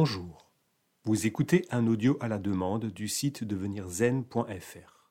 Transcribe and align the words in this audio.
Bonjour. 0.00 0.48
Vous 1.02 1.26
écoutez 1.26 1.66
un 1.72 1.88
audio 1.88 2.16
à 2.20 2.28
la 2.28 2.38
demande 2.38 2.84
du 2.84 3.08
site 3.08 3.42
devenirzen.fr. 3.42 5.10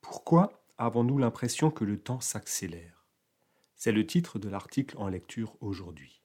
Pourquoi 0.00 0.62
avons-nous 0.78 1.18
l'impression 1.18 1.72
que 1.72 1.82
le 1.82 1.98
temps 1.98 2.20
s'accélère? 2.20 3.04
C'est 3.74 3.90
le 3.90 4.06
titre 4.06 4.38
de 4.38 4.48
l'article 4.48 4.96
en 4.98 5.08
lecture 5.08 5.56
aujourd'hui. 5.60 6.22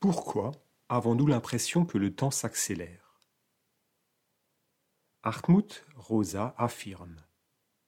Pourquoi 0.00 0.52
avons-nous 0.88 1.26
l'impression 1.26 1.84
que 1.84 1.98
le 1.98 2.14
temps 2.14 2.30
s'accélère? 2.30 3.20
Hartmut 5.22 5.84
Rosa 5.96 6.54
affirme 6.56 7.16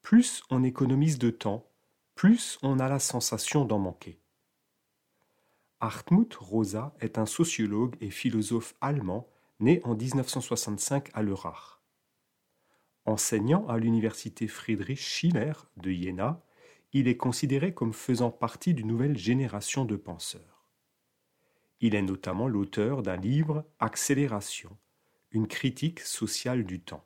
Plus 0.02 0.42
on 0.50 0.64
économise 0.64 1.18
de 1.18 1.30
temps, 1.30 1.66
plus 2.14 2.58
on 2.60 2.78
a 2.78 2.90
la 2.90 2.98
sensation 2.98 3.64
d'en 3.64 3.78
manquer. 3.78 4.20
Hartmut 5.80 6.34
Rosa 6.34 6.94
est 7.00 7.18
un 7.18 7.26
sociologue 7.26 7.96
et 8.00 8.10
philosophe 8.10 8.74
allemand 8.80 9.28
né 9.60 9.80
en 9.84 9.94
1965 9.94 11.10
à 11.12 11.22
Lörrach. 11.22 11.80
Enseignant 13.04 13.66
à 13.68 13.78
l'université 13.78 14.48
Friedrich 14.48 14.98
Schiller 14.98 15.52
de 15.76 15.90
Jena, 15.90 16.42
il 16.92 17.08
est 17.08 17.16
considéré 17.16 17.74
comme 17.74 17.92
faisant 17.92 18.30
partie 18.30 18.74
d'une 18.74 18.86
nouvelle 18.86 19.18
génération 19.18 19.84
de 19.84 19.96
penseurs. 19.96 20.64
Il 21.80 21.94
est 21.94 22.02
notamment 22.02 22.48
l'auteur 22.48 23.02
d'un 23.02 23.16
livre 23.16 23.64
Accélération, 23.78 24.76
une 25.30 25.46
critique 25.46 26.00
sociale 26.00 26.64
du 26.64 26.80
temps. 26.80 27.04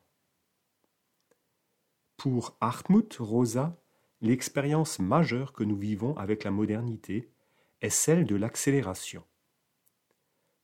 Pour 2.17 2.57
Hartmut 2.61 3.17
Rosa, 3.19 3.77
l'expérience 4.21 5.01
majeure 5.01 5.53
que 5.53 5.65
nous 5.65 5.77
vivons 5.77 6.17
avec 6.17 6.45
la 6.45 6.53
modernité 6.53 7.31
est 7.81 7.91
celle 7.91 8.25
de 8.25 8.37
l'accélération. 8.37 9.25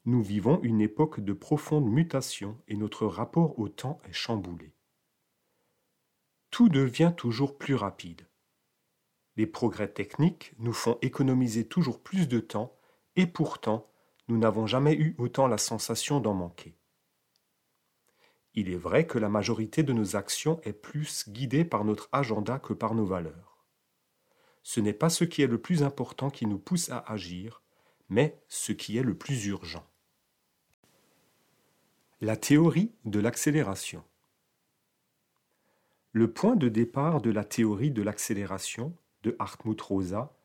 Nous 0.05 0.22
vivons 0.22 0.61
une 0.62 0.81
époque 0.81 1.20
de 1.20 1.33
profonde 1.33 1.91
mutation 1.91 2.61
et 2.69 2.77
notre 2.77 3.06
rapport 3.06 3.59
au 3.59 3.69
temps 3.69 4.00
est 4.09 4.12
chamboulé. 4.12 4.72
Tout 6.50 6.69
devient 6.69 7.12
toujours 7.17 7.59
plus 7.59 7.75
rapide. 7.75 8.28
Les 9.37 9.47
progrès 9.47 9.89
techniques 9.89 10.53
nous 10.59 10.72
font 10.72 10.98
économiser 11.03 11.67
toujours 11.67 12.03
plus 12.03 12.28
de 12.28 12.39
temps 12.39 12.78
et 13.17 13.27
pourtant 13.27 13.91
nous 14.28 14.39
n'avons 14.39 14.67
jamais 14.67 14.94
eu 14.94 15.14
autant 15.19 15.47
la 15.47 15.59
sensation 15.59 16.20
d'en 16.20 16.34
manquer. 16.34 16.78
Il 18.55 18.70
est 18.70 18.77
vrai 18.77 19.06
que 19.06 19.19
la 19.19 19.28
majorité 19.28 19.83
de 19.83 19.92
nos 19.92 20.17
actions 20.17 20.61
est 20.62 20.72
plus 20.72 21.28
guidée 21.28 21.64
par 21.64 21.84
notre 21.84 22.09
agenda 22.12 22.59
que 22.59 22.72
par 22.72 22.94
nos 22.94 23.05
valeurs 23.05 23.56
ce 24.67 24.81
n'est 24.81 24.92
pas 24.92 25.11
ce 25.11 25.22
qui 25.22 25.42
est 25.42 25.47
le 25.47 25.61
plus 25.61 25.84
important 25.84 26.28
qui 26.28 26.45
nous 26.45 26.59
pousse 26.59 26.91
à 26.91 26.98
agir, 27.06 27.62
mais 28.09 28.36
ce 28.48 28.72
qui 28.72 28.98
est 28.98 29.05
le 29.05 29.17
plus 29.17 29.47
urgent. 29.47 29.86
La 32.20 32.36
théorie 32.36 32.91
de 33.05 33.20
l'accélération. 33.20 34.03
Le 36.11 36.33
point 36.33 36.56
de 36.56 36.69
départ 36.69 37.20
de 37.20 37.31
la 37.31 37.44
théorie 37.44 37.92
de 37.92 38.03
l'accélération 38.03 38.92
de 39.22 39.37
Hartmut 39.39 39.81
Rosa 39.81 40.37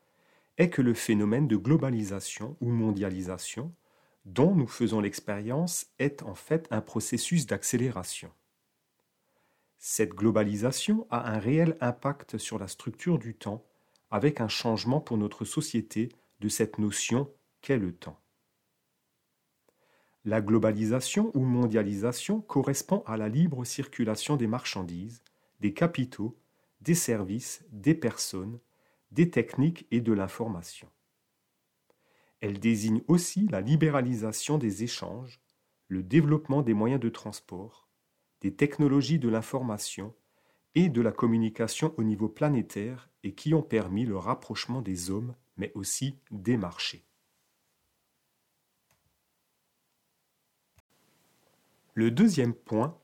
est 0.56 0.70
que 0.70 0.82
le 0.82 0.94
phénomène 0.94 1.48
de 1.48 1.56
globalisation 1.56 2.56
ou 2.60 2.70
mondialisation 2.70 3.74
dont 4.24 4.54
nous 4.54 4.68
faisons 4.68 5.00
l'expérience 5.00 5.86
est 5.98 6.22
en 6.22 6.36
fait 6.36 6.68
un 6.70 6.80
processus 6.80 7.46
d'accélération. 7.46 8.30
Cette 9.78 10.10
globalisation 10.10 11.08
a 11.10 11.28
un 11.28 11.40
réel 11.40 11.76
impact 11.80 12.38
sur 12.38 12.60
la 12.60 12.68
structure 12.68 13.18
du 13.18 13.34
temps 13.34 13.66
avec 14.12 14.42
un 14.42 14.48
changement 14.48 15.00
pour 15.00 15.16
notre 15.16 15.46
société 15.46 16.10
de 16.40 16.48
cette 16.50 16.78
notion 16.78 17.32
qu'est 17.62 17.78
le 17.78 17.94
temps. 17.94 18.20
La 20.26 20.42
globalisation 20.42 21.32
ou 21.34 21.40
mondialisation 21.40 22.42
correspond 22.42 23.02
à 23.06 23.16
la 23.16 23.30
libre 23.30 23.64
circulation 23.64 24.36
des 24.36 24.46
marchandises, 24.46 25.22
des 25.60 25.72
capitaux, 25.72 26.38
des 26.82 26.94
services, 26.94 27.64
des 27.70 27.94
personnes, 27.94 28.60
des 29.12 29.30
techniques 29.30 29.86
et 29.90 30.02
de 30.02 30.12
l'information. 30.12 30.88
Elle 32.40 32.60
désigne 32.60 33.00
aussi 33.08 33.48
la 33.48 33.62
libéralisation 33.62 34.58
des 34.58 34.84
échanges, 34.84 35.40
le 35.88 36.02
développement 36.02 36.60
des 36.60 36.74
moyens 36.74 37.00
de 37.00 37.08
transport, 37.08 37.88
des 38.42 38.54
technologies 38.54 39.18
de 39.18 39.30
l'information 39.30 40.14
et 40.74 40.88
de 40.88 41.00
la 41.00 41.12
communication 41.12 41.94
au 41.96 42.02
niveau 42.02 42.28
planétaire 42.28 43.10
et 43.22 43.34
qui 43.34 43.54
ont 43.54 43.62
permis 43.62 44.04
le 44.04 44.16
rapprochement 44.16 44.82
des 44.82 45.10
hommes, 45.10 45.34
mais 45.56 45.72
aussi 45.74 46.16
des 46.30 46.56
marchés. 46.56 47.04
Le 51.94 52.10
deuxième 52.10 52.54
point 52.54 52.98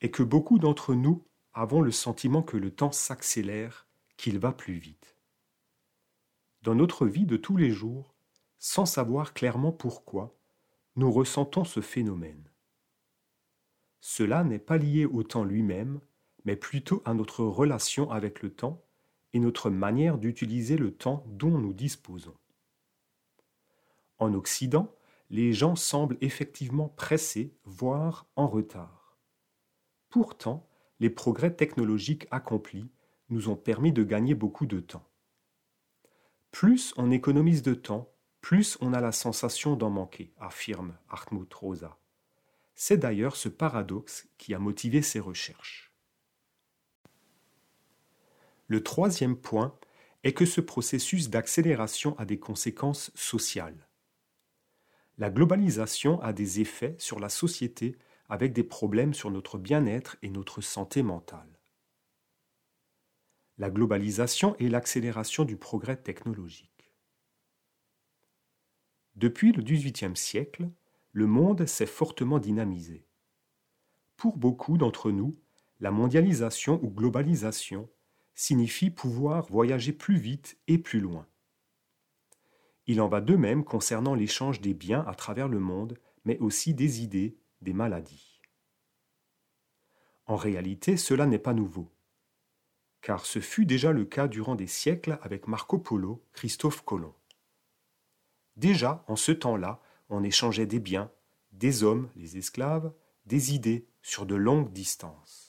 est 0.00 0.10
que 0.10 0.22
beaucoup 0.22 0.58
d'entre 0.58 0.94
nous 0.94 1.22
avons 1.52 1.82
le 1.82 1.92
sentiment 1.92 2.42
que 2.42 2.56
le 2.56 2.70
temps 2.70 2.92
s'accélère, 2.92 3.86
qu'il 4.16 4.38
va 4.38 4.52
plus 4.52 4.74
vite. 4.74 5.16
Dans 6.62 6.74
notre 6.74 7.06
vie 7.06 7.26
de 7.26 7.36
tous 7.36 7.56
les 7.56 7.70
jours, 7.70 8.14
sans 8.58 8.86
savoir 8.86 9.34
clairement 9.34 9.72
pourquoi, 9.72 10.34
nous 10.96 11.10
ressentons 11.10 11.64
ce 11.64 11.80
phénomène. 11.80 12.48
Cela 14.00 14.44
n'est 14.44 14.58
pas 14.58 14.78
lié 14.78 15.04
au 15.04 15.22
temps 15.22 15.44
lui-même, 15.44 16.00
mais 16.44 16.56
plutôt 16.56 17.02
à 17.04 17.14
notre 17.14 17.44
relation 17.44 18.10
avec 18.10 18.42
le 18.42 18.50
temps 18.50 18.82
et 19.32 19.38
notre 19.38 19.70
manière 19.70 20.18
d'utiliser 20.18 20.76
le 20.76 20.92
temps 20.92 21.24
dont 21.28 21.58
nous 21.58 21.72
disposons. 21.72 22.36
En 24.18 24.34
Occident, 24.34 24.94
les 25.30 25.52
gens 25.52 25.76
semblent 25.76 26.18
effectivement 26.20 26.88
pressés, 26.88 27.56
voire 27.64 28.26
en 28.36 28.46
retard. 28.46 29.16
Pourtant, 30.10 30.68
les 31.00 31.10
progrès 31.10 31.54
technologiques 31.54 32.26
accomplis 32.30 32.90
nous 33.30 33.48
ont 33.48 33.56
permis 33.56 33.92
de 33.92 34.04
gagner 34.04 34.34
beaucoup 34.34 34.66
de 34.66 34.78
temps. 34.78 35.08
Plus 36.50 36.92
on 36.98 37.10
économise 37.10 37.62
de 37.62 37.72
temps, 37.72 38.12
plus 38.42 38.76
on 38.80 38.92
a 38.92 39.00
la 39.00 39.12
sensation 39.12 39.74
d'en 39.74 39.88
manquer, 39.88 40.34
affirme 40.38 40.98
Hartmut 41.08 41.52
Rosa. 41.54 41.98
C'est 42.74 42.98
d'ailleurs 42.98 43.36
ce 43.36 43.48
paradoxe 43.48 44.28
qui 44.36 44.52
a 44.52 44.58
motivé 44.58 45.00
ses 45.00 45.20
recherches. 45.20 45.91
Le 48.72 48.82
troisième 48.82 49.36
point 49.36 49.78
est 50.24 50.32
que 50.32 50.46
ce 50.46 50.62
processus 50.62 51.28
d'accélération 51.28 52.18
a 52.18 52.24
des 52.24 52.38
conséquences 52.38 53.10
sociales. 53.14 53.86
La 55.18 55.28
globalisation 55.28 56.18
a 56.22 56.32
des 56.32 56.60
effets 56.60 56.96
sur 56.98 57.20
la 57.20 57.28
société 57.28 57.98
avec 58.30 58.54
des 58.54 58.64
problèmes 58.64 59.12
sur 59.12 59.30
notre 59.30 59.58
bien-être 59.58 60.16
et 60.22 60.30
notre 60.30 60.62
santé 60.62 61.02
mentale. 61.02 61.60
La 63.58 63.68
globalisation 63.68 64.56
et 64.58 64.70
l'accélération 64.70 65.44
du 65.44 65.58
progrès 65.58 65.98
technologique. 65.98 66.94
Depuis 69.16 69.52
le 69.52 69.62
XVIIIe 69.62 70.16
siècle, 70.16 70.70
le 71.12 71.26
monde 71.26 71.66
s'est 71.66 71.84
fortement 71.84 72.38
dynamisé. 72.38 73.06
Pour 74.16 74.38
beaucoup 74.38 74.78
d'entre 74.78 75.10
nous, 75.10 75.38
la 75.78 75.90
mondialisation 75.90 76.82
ou 76.82 76.88
globalisation 76.88 77.90
signifie 78.34 78.90
pouvoir 78.90 79.46
voyager 79.46 79.92
plus 79.92 80.16
vite 80.16 80.58
et 80.68 80.78
plus 80.78 81.00
loin. 81.00 81.26
Il 82.86 83.00
en 83.00 83.08
va 83.08 83.20
de 83.20 83.36
même 83.36 83.64
concernant 83.64 84.14
l'échange 84.14 84.60
des 84.60 84.74
biens 84.74 85.04
à 85.06 85.14
travers 85.14 85.48
le 85.48 85.60
monde, 85.60 85.98
mais 86.24 86.38
aussi 86.38 86.74
des 86.74 87.02
idées, 87.02 87.36
des 87.60 87.72
maladies. 87.72 88.40
En 90.26 90.36
réalité, 90.36 90.96
cela 90.96 91.26
n'est 91.26 91.38
pas 91.38 91.54
nouveau, 91.54 91.90
car 93.00 93.26
ce 93.26 93.40
fut 93.40 93.66
déjà 93.66 93.92
le 93.92 94.04
cas 94.04 94.28
durant 94.28 94.54
des 94.54 94.66
siècles 94.66 95.18
avec 95.22 95.48
Marco 95.48 95.78
Polo, 95.78 96.24
Christophe 96.32 96.84
Colomb. 96.84 97.14
Déjà, 98.56 99.04
en 99.08 99.16
ce 99.16 99.32
temps-là, 99.32 99.80
on 100.08 100.22
échangeait 100.22 100.66
des 100.66 100.78
biens, 100.78 101.10
des 101.52 101.82
hommes, 101.82 102.10
les 102.16 102.36
esclaves, 102.36 102.92
des 103.26 103.54
idées 103.54 103.86
sur 104.02 104.26
de 104.26 104.34
longues 104.34 104.72
distances. 104.72 105.41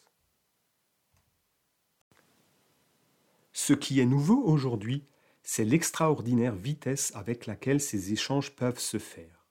Ce 3.53 3.73
qui 3.73 4.00
est 4.00 4.05
nouveau 4.05 4.41
aujourd'hui, 4.44 5.05
c'est 5.44 5.65
l'extraordinaire 5.65 6.55
vitesse 6.55 7.11
avec 7.15 7.45
laquelle 7.45 7.79
ces 7.79 8.11
échanges 8.11 8.55
peuvent 8.55 8.79
se 8.79 8.97
faire. 8.97 9.45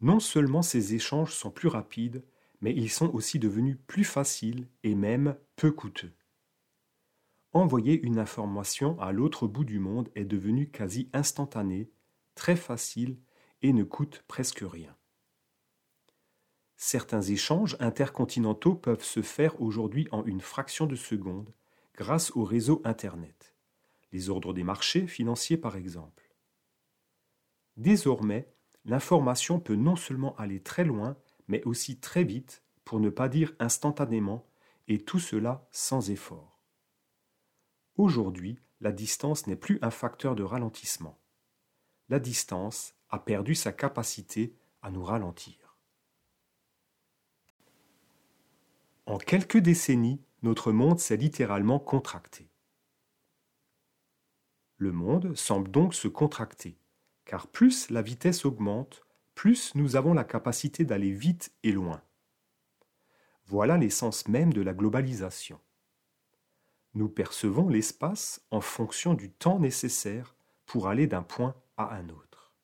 Non 0.00 0.20
seulement 0.20 0.62
ces 0.62 0.94
échanges 0.94 1.32
sont 1.32 1.50
plus 1.50 1.68
rapides, 1.68 2.22
mais 2.60 2.74
ils 2.74 2.90
sont 2.90 3.12
aussi 3.14 3.38
devenus 3.38 3.78
plus 3.86 4.04
faciles 4.04 4.68
et 4.82 4.94
même 4.94 5.36
peu 5.56 5.72
coûteux. 5.72 6.12
Envoyer 7.52 7.98
une 8.02 8.18
information 8.18 9.00
à 9.00 9.12
l'autre 9.12 9.46
bout 9.46 9.64
du 9.64 9.78
monde 9.78 10.10
est 10.14 10.26
devenu 10.26 10.70
quasi 10.70 11.08
instantané, 11.14 11.90
très 12.34 12.56
facile 12.56 13.18
et 13.62 13.72
ne 13.72 13.84
coûte 13.84 14.24
presque 14.28 14.62
rien. 14.62 14.94
Certains 16.76 17.22
échanges 17.22 17.76
intercontinentaux 17.80 18.74
peuvent 18.74 19.04
se 19.04 19.22
faire 19.22 19.62
aujourd'hui 19.62 20.08
en 20.10 20.24
une 20.26 20.42
fraction 20.42 20.84
de 20.84 20.96
seconde, 20.96 21.54
grâce 21.96 22.30
au 22.36 22.44
réseau 22.44 22.82
Internet, 22.84 23.54
les 24.12 24.28
ordres 24.28 24.52
des 24.52 24.62
marchés 24.62 25.06
financiers 25.06 25.56
par 25.56 25.76
exemple. 25.76 26.34
Désormais, 27.76 28.52
l'information 28.84 29.58
peut 29.58 29.74
non 29.74 29.96
seulement 29.96 30.36
aller 30.36 30.62
très 30.62 30.84
loin, 30.84 31.16
mais 31.48 31.62
aussi 31.64 31.98
très 31.98 32.24
vite, 32.24 32.62
pour 32.84 33.00
ne 33.00 33.10
pas 33.10 33.28
dire 33.28 33.54
instantanément, 33.58 34.46
et 34.88 34.98
tout 35.02 35.18
cela 35.18 35.66
sans 35.72 36.10
effort. 36.10 36.60
Aujourd'hui, 37.96 38.60
la 38.80 38.92
distance 38.92 39.46
n'est 39.46 39.56
plus 39.56 39.78
un 39.82 39.90
facteur 39.90 40.36
de 40.36 40.42
ralentissement. 40.42 41.18
La 42.08 42.20
distance 42.20 42.94
a 43.08 43.18
perdu 43.18 43.54
sa 43.54 43.72
capacité 43.72 44.54
à 44.82 44.90
nous 44.90 45.02
ralentir. 45.02 45.76
En 49.06 49.18
quelques 49.18 49.58
décennies, 49.58 50.20
notre 50.42 50.72
monde 50.72 51.00
s'est 51.00 51.16
littéralement 51.16 51.78
contracté. 51.78 52.50
Le 54.76 54.92
monde 54.92 55.34
semble 55.34 55.70
donc 55.70 55.94
se 55.94 56.08
contracter, 56.08 56.78
car 57.24 57.46
plus 57.46 57.88
la 57.90 58.02
vitesse 58.02 58.44
augmente, 58.44 59.06
plus 59.34 59.74
nous 59.74 59.96
avons 59.96 60.12
la 60.14 60.24
capacité 60.24 60.84
d'aller 60.84 61.12
vite 61.12 61.52
et 61.62 61.72
loin. 61.72 62.02
Voilà 63.46 63.78
l'essence 63.78 64.28
même 64.28 64.52
de 64.52 64.60
la 64.60 64.74
globalisation. 64.74 65.60
Nous 66.94 67.08
percevons 67.08 67.68
l'espace 67.68 68.44
en 68.50 68.60
fonction 68.60 69.14
du 69.14 69.30
temps 69.30 69.58
nécessaire 69.58 70.34
pour 70.64 70.88
aller 70.88 71.06
d'un 71.06 71.22
point 71.22 71.54
à 71.76 71.94
un 71.94 72.08
autre. 72.08 72.54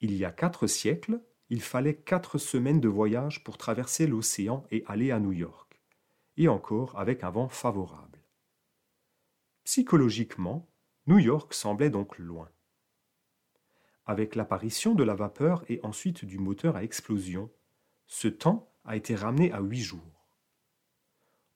Il 0.00 0.14
y 0.16 0.24
a 0.24 0.32
quatre 0.32 0.66
siècles, 0.66 1.20
il 1.48 1.62
fallait 1.62 1.96
quatre 1.96 2.38
semaines 2.38 2.80
de 2.80 2.88
voyage 2.88 3.44
pour 3.44 3.58
traverser 3.58 4.06
l'océan 4.06 4.64
et 4.70 4.84
aller 4.86 5.10
à 5.10 5.20
New 5.20 5.32
York, 5.32 5.71
et 6.36 6.48
encore 6.48 6.98
avec 6.98 7.24
un 7.24 7.30
vent 7.30 7.48
favorable. 7.48 8.20
Psychologiquement, 9.64 10.68
New 11.06 11.18
York 11.18 11.54
semblait 11.54 11.90
donc 11.90 12.18
loin. 12.18 12.50
Avec 14.06 14.34
l'apparition 14.34 14.94
de 14.94 15.04
la 15.04 15.14
vapeur 15.14 15.64
et 15.68 15.80
ensuite 15.82 16.24
du 16.24 16.38
moteur 16.38 16.76
à 16.76 16.82
explosion, 16.82 17.50
ce 18.06 18.28
temps 18.28 18.72
a 18.84 18.96
été 18.96 19.14
ramené 19.14 19.52
à 19.52 19.60
huit 19.60 19.80
jours. 19.80 20.26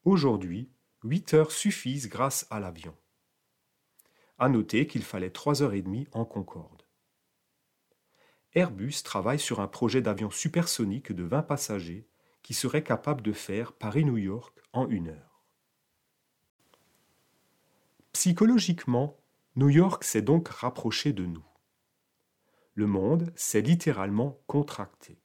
Aujourd'hui, 0.04 0.70
huit 1.02 1.34
heures 1.34 1.50
suffisent 1.50 2.08
grâce 2.08 2.46
à 2.50 2.60
l'avion. 2.60 2.96
À 4.38 4.48
noter 4.48 4.86
qu'il 4.86 5.02
fallait 5.02 5.30
trois 5.30 5.62
heures 5.62 5.74
et 5.74 5.82
demie 5.82 6.06
en 6.12 6.24
Concorde. 6.24 6.82
Airbus 8.54 9.02
travaille 9.04 9.38
sur 9.38 9.60
un 9.60 9.66
projet 9.66 10.00
d'avion 10.00 10.30
supersonique 10.30 11.12
de 11.12 11.24
20 11.24 11.42
passagers 11.42 12.08
qui 12.46 12.54
serait 12.54 12.84
capable 12.84 13.22
de 13.22 13.32
faire 13.32 13.72
Paris-New 13.72 14.18
York 14.18 14.56
en 14.72 14.88
une 14.88 15.08
heure. 15.08 15.42
Psychologiquement, 18.12 19.16
New 19.56 19.68
York 19.68 20.04
s'est 20.04 20.22
donc 20.22 20.46
rapproché 20.46 21.12
de 21.12 21.26
nous. 21.26 21.44
Le 22.74 22.86
monde 22.86 23.32
s'est 23.34 23.62
littéralement 23.62 24.40
contracté. 24.46 25.20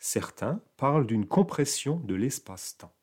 Certains 0.00 0.60
parlent 0.76 1.06
d'une 1.06 1.28
compression 1.28 2.00
de 2.00 2.16
l'espace-temps. 2.16 2.96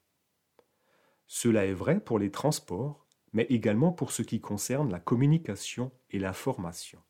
Cela 1.28 1.66
est 1.66 1.74
vrai 1.74 2.02
pour 2.02 2.20
les 2.20 2.30
transports, 2.30 3.08
mais 3.32 3.44
également 3.44 3.94
pour 3.94 4.12
ce 4.12 4.22
qui 4.22 4.42
concerne 4.42 4.92
la 4.92 5.00
communication 5.00 5.94
et 6.10 6.20
l'information. 6.20 7.02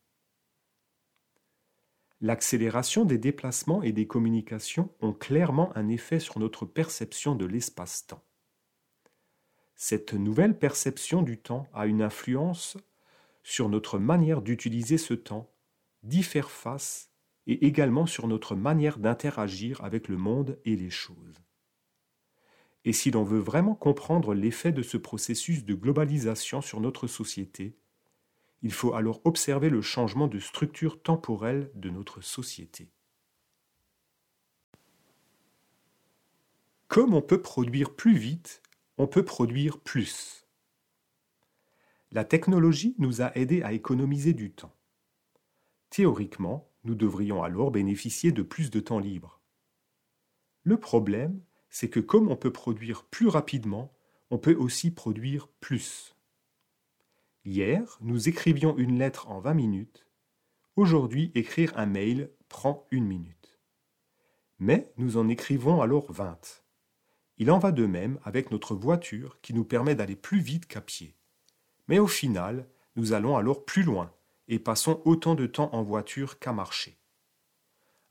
L'accélération 2.24 3.04
des 3.04 3.18
déplacements 3.18 3.82
et 3.82 3.92
des 3.92 4.06
communications 4.06 4.94
ont 5.02 5.12
clairement 5.12 5.76
un 5.76 5.90
effet 5.90 6.20
sur 6.20 6.38
notre 6.38 6.68
perception 6.68 7.34
de 7.34 7.46
l'espace-temps. 7.46 8.24
Cette 9.74 10.14
nouvelle 10.14 10.60
perception 10.60 11.24
du 11.24 11.40
temps 11.40 11.66
a 11.74 11.88
une 11.88 12.04
influence 12.04 12.78
sur 13.42 13.70
notre 13.70 13.98
manière 13.98 14.44
d'utiliser 14.44 15.00
ce 15.00 15.16
temps, 15.16 15.52
d'y 16.04 16.22
faire 16.22 16.52
face 16.52 17.10
et 17.48 17.66
également 17.66 18.06
sur 18.06 18.28
notre 18.28 18.56
manière 18.56 19.00
d'interagir 19.00 19.84
avec 19.84 20.08
le 20.08 20.18
monde 20.18 20.60
et 20.64 20.76
les 20.76 20.92
choses. 20.92 21.42
Et 22.86 22.94
si 22.94 23.10
l'on 23.10 23.24
veut 23.24 23.40
vraiment 23.40 23.74
comprendre 23.74 24.36
l'effet 24.36 24.72
de 24.72 24.84
ce 24.84 24.98
processus 24.98 25.66
de 25.66 25.74
globalisation 25.74 26.62
sur 26.62 26.82
notre 26.82 27.08
société, 27.08 27.76
il 28.62 28.72
faut 28.72 28.94
alors 28.94 29.22
observer 29.26 29.70
le 29.70 29.82
changement 29.82 30.28
de 30.28 30.40
structure 30.40 31.02
temporelle 31.02 31.72
de 31.76 31.90
notre 31.90 32.22
société. 32.22 32.90
Comme 36.88 37.14
on 37.14 37.22
peut 37.22 37.42
produire 37.42 37.96
plus 37.96 38.18
vite, 38.18 38.62
on 38.98 39.08
peut 39.08 39.24
produire 39.24 39.80
plus. 39.80 40.46
La 42.12 42.26
technologie 42.26 42.96
nous 42.98 43.22
a 43.22 43.36
aidés 43.38 43.64
à 43.64 43.72
économiser 43.72 44.34
du 44.34 44.52
temps. 44.52 44.76
Théoriquement, 45.90 46.70
nous 46.84 46.96
devrions 46.96 47.44
alors 47.44 47.72
bénéficier 47.72 48.32
de 48.32 48.42
plus 48.42 48.70
de 48.70 48.80
temps 48.80 49.00
libre. 49.00 49.40
Le 50.64 50.78
problème, 50.78 51.42
c'est 51.70 51.90
que 51.90 52.00
comme 52.00 52.30
on 52.30 52.36
peut 52.36 52.52
produire 52.52 53.06
plus 53.06 53.28
rapidement, 53.28 53.94
on 54.30 54.38
peut 54.38 54.56
aussi 54.56 54.92
produire 54.92 55.48
plus. 55.62 56.11
Hier, 57.44 57.98
nous 58.02 58.30
écrivions 58.30 58.78
une 58.78 59.00
lettre 59.00 59.28
en 59.28 59.40
20 59.40 59.56
minutes. 59.56 60.06
Aujourd'hui, 60.76 61.32
écrire 61.34 61.76
un 61.76 61.88
mail 61.88 62.30
prend 62.50 62.88
une 62.92 63.06
minute. 63.06 63.60
Mais 64.60 64.94
nous 64.98 65.18
en 65.18 65.28
écrivons 65.28 65.82
alors 65.82 66.12
20. 66.12 66.64
Il 67.40 67.50
en 67.50 67.58
va 67.58 67.72
de 67.72 67.88
même 67.88 68.20
avec 68.24 68.52
notre 68.52 68.76
voiture 68.76 69.42
qui 69.42 69.56
nous 69.56 69.66
permet 69.66 69.96
d'aller 69.96 70.16
plus 70.16 70.40
vite 70.40 70.68
qu'à 70.68 70.82
pied. 70.82 71.16
Mais 71.88 71.98
au 71.98 72.06
final, 72.06 72.70
nous 72.96 73.14
allons 73.14 73.36
alors 73.36 73.66
plus 73.66 73.82
loin 73.82 74.14
et 74.48 74.60
passons 74.60 75.02
autant 75.06 75.34
de 75.34 75.48
temps 75.48 75.74
en 75.74 75.82
voiture 75.82 76.38
qu'à 76.38 76.54
marcher. 76.54 77.00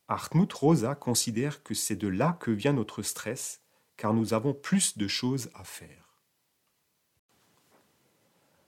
Hartmut 0.09 0.53
Rosa 0.53 0.97
considère 0.97 1.63
que 1.63 1.75
c'est 1.75 1.95
de 1.95 2.09
là 2.09 2.37
que 2.41 2.51
vient 2.51 2.73
notre 2.73 3.03
stress, 3.03 3.63
car 3.97 4.13
nous 4.13 4.35
avons 4.35 4.55
plus 4.55 4.99
de 4.99 5.07
choses 5.07 5.51
à 5.55 5.63
faire. 5.63 6.10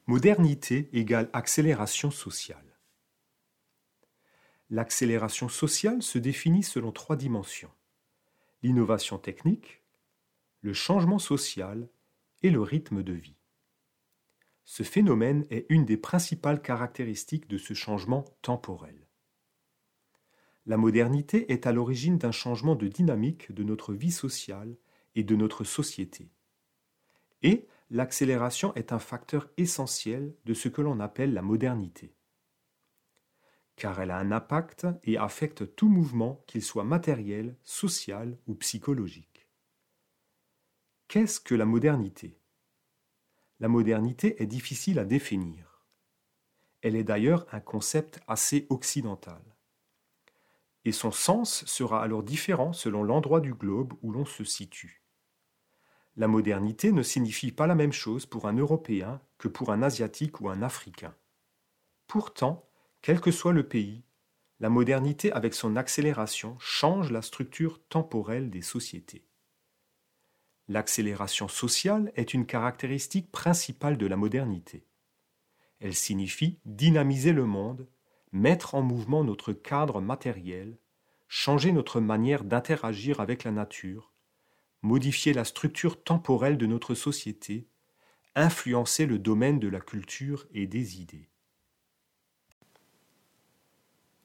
Modernité 0.09 0.89
égale 0.93 1.31
accélération 1.33 2.11
sociale. 2.11 2.81
L'accélération 4.69 5.49
sociale 5.49 6.03
se 6.03 6.19
définit 6.19 6.65
selon 6.65 6.91
trois 6.91 7.15
dimensions. 7.15 7.71
L'innovation 8.65 9.19
technique, 9.19 9.81
le 10.61 10.73
changement 10.73 11.21
social 11.21 11.89
et 12.43 12.51
le 12.51 12.61
rythme 12.61 13.05
de 13.05 13.13
vie. 13.13 13.37
Ce 14.65 14.83
phénomène 14.83 15.47
est 15.51 15.67
une 15.69 15.85
des 15.85 15.97
principales 15.97 16.63
caractéristiques 16.63 17.47
de 17.47 17.59
ce 17.59 17.73
changement 17.73 18.25
temporel. 18.43 19.07
La 20.67 20.79
modernité 20.79 21.53
est 21.53 21.65
à 21.65 21.73
l'origine 21.73 22.19
d'un 22.19 22.33
changement 22.33 22.75
de 22.75 22.89
dynamique 22.89 23.53
de 23.53 23.63
notre 23.63 23.95
vie 23.95 24.11
sociale 24.11 24.77
et 25.15 25.23
de 25.23 25.37
notre 25.37 25.63
société. 25.63 26.33
Et 27.43 27.69
l'accélération 27.93 28.75
est 28.75 28.91
un 28.91 28.99
facteur 28.99 29.51
essentiel 29.59 30.35
de 30.47 30.55
ce 30.55 30.69
que 30.69 30.81
l'on 30.81 30.99
appelle 30.99 31.35
la 31.35 31.43
modernité. 31.43 32.17
Car 33.77 34.01
elle 34.01 34.11
a 34.11 34.19
un 34.19 34.33
impact 34.33 34.87
et 35.05 35.19
affecte 35.19 35.77
tout 35.77 35.91
mouvement, 35.91 36.43
qu'il 36.47 36.63
soit 36.63 36.85
matériel, 36.85 37.55
social 37.63 38.39
ou 38.47 38.55
psychologique. 38.55 39.47
Qu'est-ce 41.07 41.39
que 41.39 41.55
la 41.55 41.67
modernité? 41.67 42.41
La 43.61 43.69
modernité 43.69 44.43
est 44.43 44.47
difficile 44.47 44.99
à 44.99 45.05
définir. 45.05 45.85
Elle 46.81 46.97
est 46.97 47.05
d'ailleurs 47.05 47.47
un 47.53 47.61
concept 47.61 48.21
assez 48.27 48.67
occidental. 48.71 49.43
Et 50.87 50.93
son 50.93 51.13
sens 51.13 51.67
sera 51.67 52.03
alors 52.03 52.23
différent 52.23 52.73
selon 52.73 53.05
l'endroit 53.05 53.41
du 53.41 53.53
globe 53.53 53.93
où 54.01 54.13
l'on 54.13 54.25
se 54.25 54.45
situe. 54.45 55.02
La 56.17 56.29
modernité 56.29 56.93
ne 56.93 57.03
signifie 57.03 57.53
pas 57.53 57.67
la 57.67 57.75
même 57.75 57.93
chose 57.93 58.27
pour 58.27 58.47
un 58.47 58.53
Européen 58.53 59.21
que 59.39 59.49
pour 59.49 59.73
un 59.73 59.83
Asiatique 59.83 60.41
ou 60.41 60.51
un 60.51 60.63
Africain. 60.63 61.15
Pourtant, 62.07 62.69
quel 63.01 63.21
que 63.21 63.31
soit 63.31 63.53
le 63.53 63.67
pays, 63.67 64.05
la 64.61 64.69
modernité 64.69 65.33
avec 65.33 65.55
son 65.55 65.75
accélération 65.75 66.57
change 66.61 67.11
la 67.11 67.23
structure 67.23 67.81
temporelle 67.89 68.51
des 68.51 68.63
sociétés. 68.63 69.27
L'accélération 70.69 71.49
sociale 71.49 72.13
est 72.15 72.33
une 72.33 72.47
caractéristique 72.47 73.33
principale 73.33 73.97
de 73.97 74.07
la 74.07 74.17
modernité. 74.17 74.87
Elle 75.81 75.95
signifie 75.95 76.61
dynamiser 76.65 77.33
le 77.33 77.45
monde, 77.45 77.89
mettre 78.31 78.77
en 78.77 78.83
mouvement 78.83 79.25
notre 79.25 79.53
cadre 79.53 80.01
matériel, 80.01 80.79
changer 81.27 81.73
notre 81.73 82.01
manière 82.01 82.45
d'interagir 82.45 83.19
avec 83.19 83.43
la 83.43 83.51
nature, 83.51 84.12
modifier 84.83 85.33
la 85.33 85.45
structure 85.45 86.03
temporelle 86.03 86.59
de 86.59 86.67
notre 86.67 86.95
société, 86.95 87.67
influencer 88.35 89.07
le 89.07 89.19
domaine 89.19 89.59
de 89.59 89.69
la 89.69 89.81
culture 89.81 90.47
et 90.53 90.67
des 90.67 91.01
idées. 91.01 91.29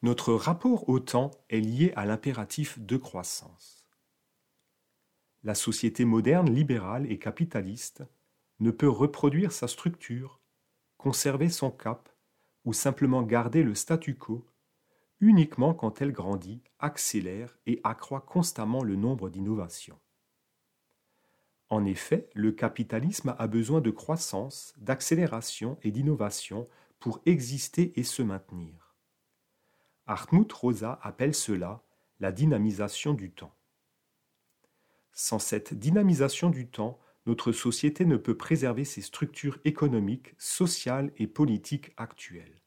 Notre 0.01 0.33
rapport 0.33 0.89
au 0.89 0.99
temps 0.99 1.31
est 1.49 1.59
lié 1.59 1.93
à 1.95 2.05
l'impératif 2.05 2.79
de 2.79 2.97
croissance 2.97 3.77
la 5.47 5.55
société 5.55 6.03
moderne 6.03 6.53
libérale 6.53 7.09
et 7.09 7.19
capitaliste 7.19 8.03
ne 8.59 8.69
peut 8.69 8.89
reproduire 8.89 9.53
sa 9.53 9.69
structure, 9.69 10.41
conserver 10.97 11.49
son 11.49 11.71
cap 11.71 12.09
ou 12.65 12.73
simplement 12.73 13.23
garder 13.23 13.63
le 13.63 13.73
statu 13.73 14.15
quo 14.15 14.45
uniquement 15.21 15.73
quand 15.73 16.01
elle 16.01 16.11
grandit, 16.11 16.61
accélère 16.79 17.57
et 17.65 17.79
accroît 17.85 18.19
constamment 18.19 18.83
le 18.83 18.97
nombre 18.97 19.29
d'innovations. 19.29 19.97
En 21.69 21.85
effet, 21.85 22.29
le 22.33 22.51
capitalisme 22.51 23.35
a 23.37 23.47
besoin 23.47 23.81
de 23.81 23.91
croissance, 23.91 24.73
d'accélération 24.77 25.77
et 25.83 25.91
d'innovation 25.91 26.67
pour 26.99 27.21
exister 27.25 27.93
et 27.99 28.03
se 28.03 28.21
maintenir. 28.21 28.95
Hartmut 30.05 30.51
Rosa 30.51 30.99
appelle 31.03 31.35
cela 31.35 31.83
la 32.19 32.31
dynamisation 32.31 33.13
du 33.13 33.31
temps. 33.31 33.53
Sans 35.11 35.39
cette 35.39 35.73
dynamisation 35.73 36.49
du 36.49 36.67
temps, 36.67 36.99
notre 37.25 37.51
société 37.51 38.05
ne 38.05 38.15
peut 38.15 38.37
préserver 38.37 38.85
ses 38.85 39.01
structures 39.01 39.59
économiques, 39.65 40.33
sociales 40.37 41.11
et 41.17 41.27
politiques 41.27 41.91
actuelles. 41.97 42.61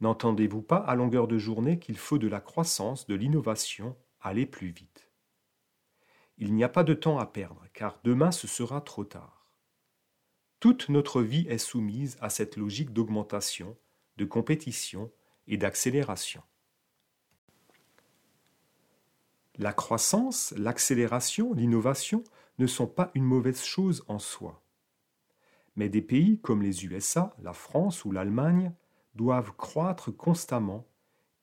N'entendez-vous 0.00 0.62
pas 0.62 0.76
à 0.76 0.94
longueur 0.94 1.26
de 1.26 1.38
journée 1.38 1.78
qu'il 1.78 1.96
faut 1.96 2.18
de 2.18 2.28
la 2.28 2.40
croissance, 2.40 3.06
de 3.06 3.14
l'innovation, 3.14 3.96
aller 4.20 4.44
plus 4.44 4.68
vite? 4.68 5.07
Il 6.38 6.54
n'y 6.54 6.62
a 6.62 6.68
pas 6.68 6.84
de 6.84 6.94
temps 6.94 7.18
à 7.18 7.26
perdre, 7.26 7.64
car 7.74 7.98
demain 8.04 8.30
ce 8.30 8.46
sera 8.46 8.80
trop 8.80 9.04
tard. 9.04 9.50
Toute 10.60 10.88
notre 10.88 11.20
vie 11.22 11.46
est 11.48 11.58
soumise 11.58 12.16
à 12.20 12.30
cette 12.30 12.56
logique 12.56 12.92
d'augmentation, 12.92 13.76
de 14.16 14.24
compétition 14.24 15.10
et 15.46 15.56
d'accélération. 15.56 16.42
La 19.56 19.72
croissance, 19.72 20.54
l'accélération, 20.56 21.52
l'innovation 21.52 22.22
ne 22.58 22.68
sont 22.68 22.86
pas 22.86 23.10
une 23.14 23.24
mauvaise 23.24 23.62
chose 23.62 24.04
en 24.06 24.20
soi. 24.20 24.62
Mais 25.74 25.88
des 25.88 26.02
pays 26.02 26.38
comme 26.40 26.62
les 26.62 26.86
USA, 26.86 27.34
la 27.42 27.52
France 27.52 28.04
ou 28.04 28.12
l'Allemagne 28.12 28.72
doivent 29.14 29.52
croître 29.56 30.16
constamment, 30.16 30.86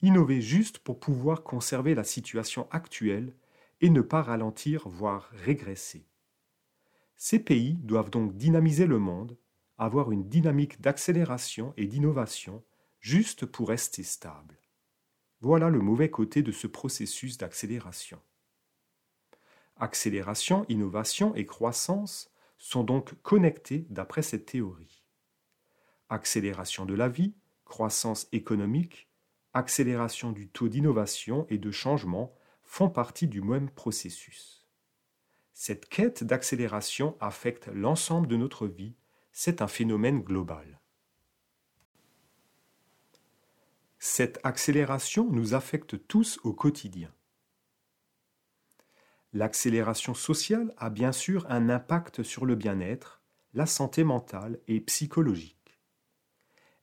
innover 0.01 0.41
juste 0.41 0.79
pour 0.79 0.99
pouvoir 0.99 1.43
conserver 1.43 1.95
la 1.95 2.05
situation 2.05 2.67
actuelle 2.71 3.33
et 3.85 3.91
ne 3.91 4.01
pas 4.01 4.23
ralentir, 4.23 4.89
voire 4.89 5.29
régresser. 5.31 6.07
Ces 7.17 7.37
pays 7.37 7.75
doivent 7.83 8.09
donc 8.09 8.35
dynamiser 8.35 8.87
le 8.87 8.97
monde, 8.97 9.37
avoir 9.77 10.11
une 10.11 10.27
dynamique 10.27 10.81
d'accélération 10.81 11.71
et 11.77 11.85
d'innovation 11.85 12.63
juste 12.99 13.45
pour 13.45 13.69
rester 13.69 14.01
stable. 14.01 14.57
Voilà 15.39 15.69
le 15.69 15.77
mauvais 15.77 16.09
côté 16.09 16.41
de 16.41 16.51
ce 16.51 16.65
processus 16.65 17.37
d'accélération. 17.37 18.19
Accélération, 19.75 20.65
innovation 20.67 21.35
et 21.35 21.45
croissance 21.45 22.31
sont 22.57 22.83
donc 22.83 23.13
connectés 23.21 23.85
d'après 23.91 24.23
cette 24.23 24.47
théorie. 24.47 25.03
Accélération 26.09 26.87
de 26.87 26.95
la 26.95 27.07
vie, 27.07 27.35
croissance 27.65 28.29
économique, 28.31 29.11
accélération 29.53 30.31
du 30.31 30.47
taux 30.47 30.69
d'innovation 30.69 31.45
et 31.51 31.59
de 31.59 31.69
changement 31.69 32.35
font 32.65 32.89
partie 32.89 33.27
du 33.27 33.41
même 33.41 33.69
processus. 33.69 34.65
Cette 35.53 35.87
quête 35.87 36.23
d'accélération 36.23 37.15
affecte 37.21 37.67
l'ensemble 37.67 38.27
de 38.27 38.35
notre 38.35 38.67
vie, 38.67 38.95
c'est 39.31 39.61
un 39.61 39.67
phénomène 39.67 40.21
global. 40.21 40.81
Cette 43.99 44.39
accélération 44.43 45.29
nous 45.31 45.53
affecte 45.53 46.07
tous 46.07 46.39
au 46.43 46.53
quotidien. 46.53 47.11
L'accélération 49.31 50.13
sociale 50.13 50.73
a 50.77 50.89
bien 50.89 51.11
sûr 51.11 51.45
un 51.49 51.69
impact 51.69 52.21
sur 52.21 52.45
le 52.45 52.55
bien-être, 52.55 53.21
la 53.53 53.65
santé 53.65 54.03
mentale 54.03 54.59
et 54.67 54.81
psychologique. 54.81 55.79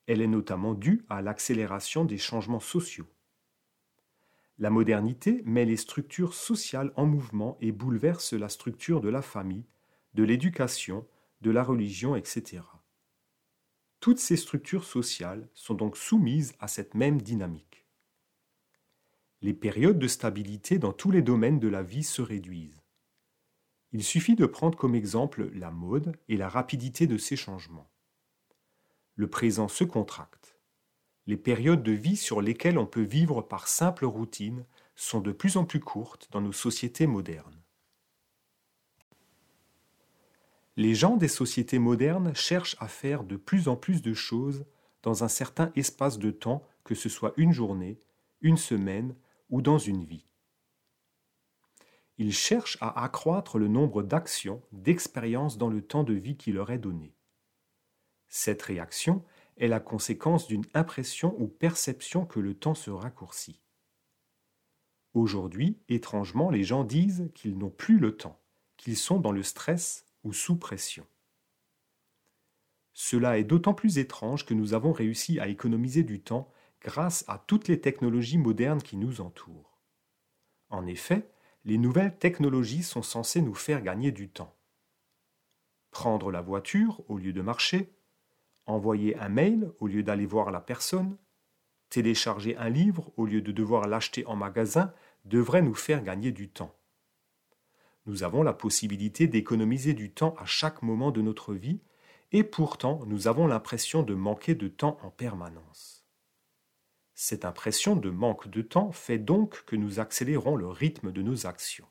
Elle 0.06 0.22
est 0.22 0.26
notamment 0.26 0.74
due 0.74 1.04
à 1.10 1.22
l'accélération 1.22 2.04
des 2.04 2.18
changements 2.18 2.60
sociaux. 2.60 3.11
La 4.62 4.70
modernité 4.70 5.42
met 5.44 5.64
les 5.64 5.76
structures 5.76 6.34
sociales 6.34 6.92
en 6.94 7.04
mouvement 7.04 7.58
et 7.60 7.72
bouleverse 7.72 8.32
la 8.32 8.48
structure 8.48 9.00
de 9.00 9.08
la 9.08 9.20
famille, 9.20 9.66
de 10.14 10.22
l'éducation, 10.22 11.04
de 11.40 11.50
la 11.50 11.64
religion, 11.64 12.14
etc. 12.14 12.62
Toutes 13.98 14.20
ces 14.20 14.36
structures 14.36 14.84
sociales 14.84 15.48
sont 15.52 15.74
donc 15.74 15.96
soumises 15.96 16.54
à 16.60 16.68
cette 16.68 16.94
même 16.94 17.20
dynamique. 17.20 17.84
Les 19.40 19.52
périodes 19.52 19.98
de 19.98 20.06
stabilité 20.06 20.78
dans 20.78 20.92
tous 20.92 21.10
les 21.10 21.22
domaines 21.22 21.58
de 21.58 21.66
la 21.66 21.82
vie 21.82 22.04
se 22.04 22.22
réduisent. 22.22 22.80
Il 23.90 24.04
suffit 24.04 24.36
de 24.36 24.46
prendre 24.46 24.78
comme 24.78 24.94
exemple 24.94 25.50
la 25.54 25.72
mode 25.72 26.16
et 26.28 26.36
la 26.36 26.48
rapidité 26.48 27.08
de 27.08 27.18
ces 27.18 27.34
changements 27.34 27.90
le 29.14 29.28
présent 29.28 29.68
se 29.68 29.84
contracte. 29.84 30.51
Les 31.26 31.36
périodes 31.36 31.82
de 31.82 31.92
vie 31.92 32.16
sur 32.16 32.40
lesquelles 32.40 32.78
on 32.78 32.86
peut 32.86 33.02
vivre 33.02 33.42
par 33.42 33.68
simple 33.68 34.04
routine 34.04 34.64
sont 34.96 35.20
de 35.20 35.32
plus 35.32 35.56
en 35.56 35.64
plus 35.64 35.80
courtes 35.80 36.28
dans 36.32 36.40
nos 36.40 36.52
sociétés 36.52 37.06
modernes. 37.06 37.62
Les 40.76 40.94
gens 40.94 41.16
des 41.16 41.28
sociétés 41.28 41.78
modernes 41.78 42.34
cherchent 42.34 42.76
à 42.80 42.88
faire 42.88 43.24
de 43.24 43.36
plus 43.36 43.68
en 43.68 43.76
plus 43.76 44.02
de 44.02 44.14
choses 44.14 44.64
dans 45.02 45.22
un 45.22 45.28
certain 45.28 45.70
espace 45.76 46.18
de 46.18 46.30
temps, 46.30 46.66
que 46.82 46.94
ce 46.94 47.08
soit 47.08 47.34
une 47.36 47.52
journée, 47.52 47.98
une 48.40 48.56
semaine 48.56 49.14
ou 49.50 49.60
dans 49.60 49.78
une 49.78 50.04
vie. 50.04 50.26
Ils 52.18 52.32
cherchent 52.32 52.78
à 52.80 53.04
accroître 53.04 53.58
le 53.58 53.68
nombre 53.68 54.02
d'actions, 54.02 54.62
d'expériences 54.72 55.58
dans 55.58 55.68
le 55.68 55.82
temps 55.82 56.04
de 56.04 56.14
vie 56.14 56.36
qui 56.36 56.52
leur 56.52 56.70
est 56.70 56.78
donné. 56.78 57.14
Cette 58.28 58.62
réaction 58.62 59.24
est 59.56 59.68
la 59.68 59.80
conséquence 59.80 60.46
d'une 60.46 60.64
impression 60.74 61.34
ou 61.40 61.46
perception 61.46 62.26
que 62.26 62.40
le 62.40 62.54
temps 62.54 62.74
se 62.74 62.90
raccourcit. 62.90 63.60
Aujourd'hui, 65.14 65.78
étrangement, 65.88 66.50
les 66.50 66.64
gens 66.64 66.84
disent 66.84 67.30
qu'ils 67.34 67.58
n'ont 67.58 67.70
plus 67.70 67.98
le 67.98 68.16
temps, 68.16 68.40
qu'ils 68.76 68.96
sont 68.96 69.20
dans 69.20 69.32
le 69.32 69.42
stress 69.42 70.06
ou 70.24 70.32
sous 70.32 70.56
pression. 70.56 71.06
Cela 72.94 73.38
est 73.38 73.44
d'autant 73.44 73.74
plus 73.74 73.98
étrange 73.98 74.44
que 74.44 74.54
nous 74.54 74.74
avons 74.74 74.92
réussi 74.92 75.38
à 75.38 75.48
économiser 75.48 76.02
du 76.02 76.20
temps 76.20 76.50
grâce 76.80 77.24
à 77.28 77.38
toutes 77.38 77.68
les 77.68 77.80
technologies 77.80 78.38
modernes 78.38 78.82
qui 78.82 78.96
nous 78.96 79.20
entourent. 79.20 79.80
En 80.68 80.86
effet, 80.86 81.30
les 81.64 81.78
nouvelles 81.78 82.18
technologies 82.18 82.82
sont 82.82 83.02
censées 83.02 83.40
nous 83.40 83.54
faire 83.54 83.82
gagner 83.82 84.10
du 84.10 84.28
temps. 84.28 84.56
Prendre 85.90 86.30
la 86.30 86.40
voiture 86.40 87.02
au 87.08 87.18
lieu 87.18 87.32
de 87.32 87.42
marcher, 87.42 87.94
envoyer 88.66 89.16
un 89.18 89.28
mail 89.28 89.70
au 89.80 89.86
lieu 89.86 90.02
d'aller 90.02 90.26
voir 90.26 90.50
la 90.50 90.60
personne, 90.60 91.16
télécharger 91.88 92.56
un 92.56 92.68
livre 92.68 93.12
au 93.16 93.26
lieu 93.26 93.42
de 93.42 93.52
devoir 93.52 93.86
l'acheter 93.86 94.24
en 94.26 94.36
magasin 94.36 94.92
devrait 95.24 95.62
nous 95.62 95.74
faire 95.74 96.02
gagner 96.02 96.32
du 96.32 96.48
temps. 96.48 96.74
Nous 98.06 98.24
avons 98.24 98.42
la 98.42 98.52
possibilité 98.52 99.28
d'économiser 99.28 99.94
du 99.94 100.10
temps 100.10 100.34
à 100.38 100.44
chaque 100.44 100.82
moment 100.82 101.10
de 101.10 101.22
notre 101.22 101.54
vie 101.54 101.80
et 102.32 102.42
pourtant 102.44 103.04
nous 103.06 103.28
avons 103.28 103.46
l'impression 103.46 104.02
de 104.02 104.14
manquer 104.14 104.54
de 104.54 104.68
temps 104.68 104.98
en 105.02 105.10
permanence. 105.10 106.04
Cette 107.14 107.44
impression 107.44 107.94
de 107.94 108.10
manque 108.10 108.48
de 108.48 108.62
temps 108.62 108.90
fait 108.90 109.18
donc 109.18 109.64
que 109.66 109.76
nous 109.76 110.00
accélérons 110.00 110.56
le 110.56 110.66
rythme 110.66 111.12
de 111.12 111.22
nos 111.22 111.46
actions. 111.46 111.88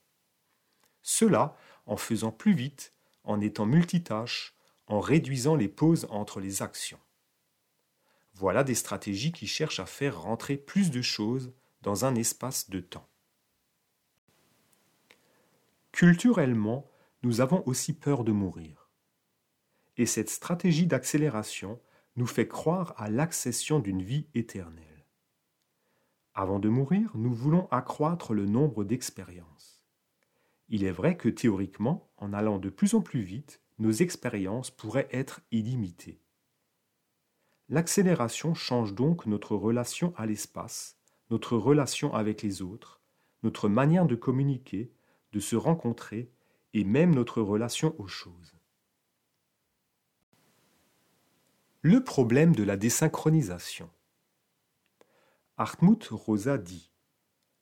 Cela 1.02 1.56
en 1.86 1.96
faisant 1.96 2.32
plus 2.32 2.54
vite, 2.54 2.94
en 3.24 3.40
étant 3.40 3.66
multitâche, 3.66 4.56
en 4.92 5.00
réduisant 5.00 5.56
les 5.56 5.70
pauses 5.70 6.06
entre 6.10 6.42
les 6.42 6.62
actions. 6.62 7.00
Voilà 8.34 8.66
des 8.66 8.76
stratégies 8.76 9.32
qui 9.32 9.48
cherchent 9.48 9.80
à 9.80 9.86
faire 9.86 10.22
rentrer 10.22 10.58
plus 10.58 10.92
de 10.92 11.02
choses 11.02 11.54
dans 11.82 12.04
un 12.04 12.14
espace 12.16 12.70
de 12.70 12.82
temps. 12.82 13.08
Culturellement, 15.94 16.92
nous 17.24 17.40
avons 17.40 17.64
aussi 17.68 17.94
peur 17.94 18.26
de 18.26 18.34
mourir. 18.34 18.90
Et 19.96 20.06
cette 20.06 20.30
stratégie 20.30 20.88
d'accélération 20.88 21.80
nous 22.18 22.28
fait 22.28 22.50
croire 22.50 22.94
à 22.98 23.10
l'accession 23.10 23.80
d'une 23.80 24.02
vie 24.02 24.28
éternelle. 24.34 25.06
Avant 26.34 26.60
de 26.60 26.68
mourir, 26.68 27.12
nous 27.16 27.34
voulons 27.34 27.70
accroître 27.72 28.34
le 28.34 28.46
nombre 28.46 28.84
d'expériences. 28.84 29.82
Il 30.68 30.84
est 30.84 30.92
vrai 30.92 31.16
que 31.16 31.30
théoriquement, 31.30 32.12
en 32.18 32.34
allant 32.34 32.60
de 32.60 32.70
plus 32.70 32.94
en 32.94 33.02
plus 33.02 33.22
vite, 33.22 33.61
nos 33.82 33.92
expériences 33.92 34.70
pourraient 34.70 35.10
être 35.12 35.42
illimitées. 35.52 36.22
L'accélération 37.68 38.54
change 38.54 38.94
donc 38.94 39.26
notre 39.26 39.56
relation 39.56 40.14
à 40.18 40.28
l'espace, 40.28 41.00
notre 41.32 41.58
relation 41.58 42.14
avec 42.14 42.44
les 42.44 42.62
autres, 42.62 43.02
notre 43.42 43.70
manière 43.70 44.06
de 44.06 44.14
communiquer, 44.14 44.94
de 45.34 45.40
se 45.40 45.56
rencontrer 45.56 46.32
et 46.76 46.84
même 46.84 47.16
notre 47.16 47.42
relation 47.42 47.96
aux 48.00 48.08
choses. 48.08 48.54
Le 51.82 52.04
problème 52.04 52.54
de 52.56 52.64
la 52.64 52.78
désynchronisation. 52.78 53.90
Hartmut 55.58 56.08
Rosa 56.12 56.60
dit 56.60 56.92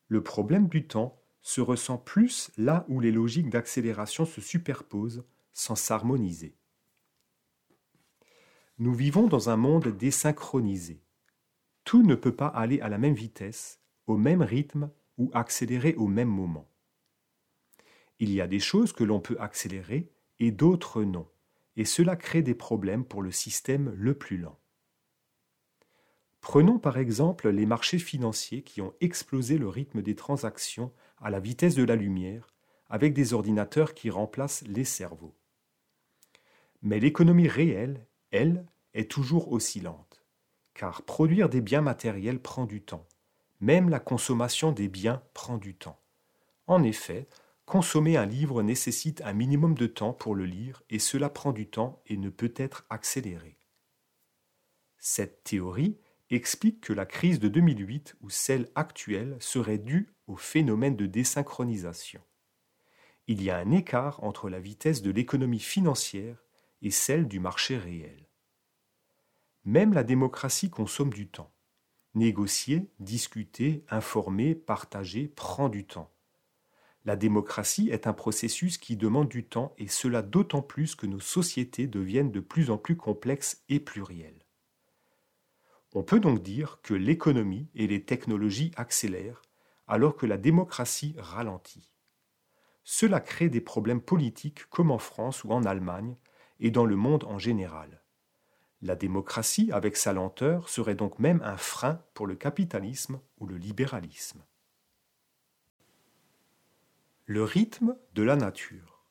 Le 0.10 0.22
problème 0.22 0.68
du 0.68 0.86
temps 0.86 1.22
se 1.42 1.62
ressent 1.62 1.98
plus 1.98 2.52
là 2.58 2.86
où 2.90 3.00
les 3.00 3.14
logiques 3.14 3.50
d'accélération 3.50 4.26
se 4.26 4.42
superposent 4.42 5.24
sans 5.60 5.76
s'harmoniser. 5.76 6.56
Nous 8.78 8.94
vivons 8.94 9.28
dans 9.28 9.50
un 9.50 9.58
monde 9.58 9.90
désynchronisé. 9.90 11.04
Tout 11.84 12.02
ne 12.02 12.16
peut 12.16 12.36
pas 12.36 12.48
aller 12.48 12.80
à 12.80 12.88
la 12.88 12.98
même 12.98 13.14
vitesse, 13.14 13.82
au 14.08 14.16
même 14.16 14.42
rythme 14.42 14.90
ou 15.18 15.30
accélérer 15.34 15.96
au 15.96 16.08
même 16.08 16.30
moment. 16.30 16.70
Il 18.20 18.32
y 18.32 18.40
a 18.40 18.48
des 18.48 18.62
choses 18.62 18.94
que 18.94 19.04
l'on 19.04 19.20
peut 19.20 19.36
accélérer 19.38 20.10
et 20.40 20.52
d'autres 20.52 21.04
non, 21.04 21.28
et 21.76 21.84
cela 21.84 22.16
crée 22.16 22.42
des 22.42 22.56
problèmes 22.56 23.04
pour 23.04 23.22
le 23.22 23.32
système 23.32 23.94
le 23.98 24.14
plus 24.14 24.38
lent. 24.38 24.58
Prenons 26.40 26.80
par 26.80 26.98
exemple 26.98 27.50
les 27.50 27.66
marchés 27.66 28.00
financiers 28.00 28.64
qui 28.64 28.80
ont 28.80 28.94
explosé 29.02 29.58
le 29.58 29.68
rythme 29.68 30.02
des 30.02 30.16
transactions 30.16 30.94
à 31.18 31.30
la 31.30 31.42
vitesse 31.42 31.76
de 31.76 31.84
la 31.84 31.98
lumière 31.98 32.56
avec 32.88 33.14
des 33.14 33.34
ordinateurs 33.34 33.94
qui 33.94 34.10
remplacent 34.10 34.64
les 34.66 34.86
cerveaux. 34.86 35.36
Mais 36.82 37.00
l'économie 37.00 37.48
réelle, 37.48 38.08
elle, 38.32 38.66
est 38.94 39.10
toujours 39.10 39.52
aussi 39.52 39.80
lente, 39.80 40.24
car 40.74 41.04
produire 41.04 41.50
des 41.50 41.62
biens 41.62 41.82
matériels 41.82 42.42
prend 42.42 42.66
du 42.66 42.82
temps. 42.82 43.08
Même 43.60 43.90
la 43.90 44.00
consommation 44.00 44.72
des 44.72 44.88
biens 44.88 45.22
prend 45.34 45.58
du 45.58 45.76
temps. 45.76 46.00
En 46.68 46.84
effet, 46.84 47.28
consommer 47.66 48.16
un 48.16 48.26
livre 48.26 48.64
nécessite 48.64 49.22
un 49.22 49.34
minimum 49.34 49.76
de 49.76 49.88
temps 49.88 50.14
pour 50.14 50.36
le 50.36 50.46
lire 50.46 50.82
et 50.90 51.00
cela 51.00 51.30
prend 51.30 51.52
du 51.52 51.68
temps 51.68 52.02
et 52.08 52.18
ne 52.18 52.30
peut 52.30 52.54
être 52.56 52.86
accéléré. 52.90 53.58
Cette 54.98 55.44
théorie 55.44 55.98
explique 56.30 56.82
que 56.82 56.94
la 56.94 57.06
crise 57.06 57.40
de 57.40 57.48
2008 57.48 58.16
ou 58.22 58.30
celle 58.30 58.70
actuelle 58.76 59.36
serait 59.40 59.78
due 59.78 60.14
au 60.28 60.36
phénomène 60.36 60.96
de 60.96 61.06
désynchronisation. 61.06 62.22
Il 63.28 63.44
y 63.44 63.50
a 63.50 63.58
un 63.58 63.72
écart 63.72 64.24
entre 64.24 64.50
la 64.50 64.60
vitesse 64.60 65.02
de 65.02 65.12
l'économie 65.12 65.60
financière 65.60 66.44
et 66.82 66.92
celle 66.92 67.28
du 67.28 67.40
marché 67.40 67.78
réel. 67.78 68.28
Même 69.66 69.94
la 69.94 70.04
démocratie 70.04 70.70
consomme 70.70 71.14
du 71.14 71.28
temps. 71.28 71.52
Négocier, 72.16 72.90
discuter, 73.00 73.86
informer, 73.90 74.56
partager 74.56 75.28
prend 75.28 75.70
du 75.70 75.86
temps. 75.86 76.12
La 77.06 77.16
démocratie 77.16 77.90
est 77.90 78.08
un 78.08 78.14
processus 78.14 78.78
qui 78.78 78.98
demande 78.98 79.30
du 79.30 79.46
temps 79.46 79.74
et 79.78 79.88
cela 79.88 80.22
d'autant 80.22 80.62
plus 80.62 80.96
que 80.96 81.06
nos 81.06 81.20
sociétés 81.20 81.88
deviennent 81.88 82.32
de 82.32 82.40
plus 82.40 82.72
en 82.72 82.78
plus 82.78 82.98
complexes 82.98 83.64
et 83.70 83.80
plurielles. 83.80 84.46
On 85.94 86.04
peut 86.04 86.20
donc 86.20 86.44
dire 86.44 86.80
que 86.84 86.94
l'économie 86.94 87.70
et 87.74 87.88
les 87.88 88.04
technologies 88.04 88.72
accélèrent 88.76 89.42
alors 89.88 90.16
que 90.16 90.28
la 90.28 90.38
démocratie 90.38 91.16
ralentit. 91.18 91.92
Cela 92.84 93.20
crée 93.20 93.50
des 93.50 93.62
problèmes 93.62 94.02
politiques 94.02 94.66
comme 94.70 94.92
en 94.92 95.00
France 95.00 95.44
ou 95.44 95.52
en 95.52 95.64
Allemagne 95.64 96.16
et 96.60 96.72
dans 96.72 96.86
le 96.86 96.96
monde 96.96 97.24
en 97.26 97.38
général. 97.38 98.02
La 98.82 98.96
démocratie, 98.96 99.72
avec 99.72 99.98
sa 99.98 100.14
lenteur, 100.14 100.70
serait 100.70 100.96
donc 100.96 101.20
même 101.20 101.42
un 101.44 101.58
frein 101.58 102.02
pour 102.14 102.28
le 102.28 102.36
capitalisme 102.36 103.20
ou 103.40 103.46
le 103.46 103.58
libéralisme. 103.58 104.44
Le 107.26 107.44
rythme 107.44 107.98
de 108.16 108.24
la 108.24 108.36
nature. 108.36 109.04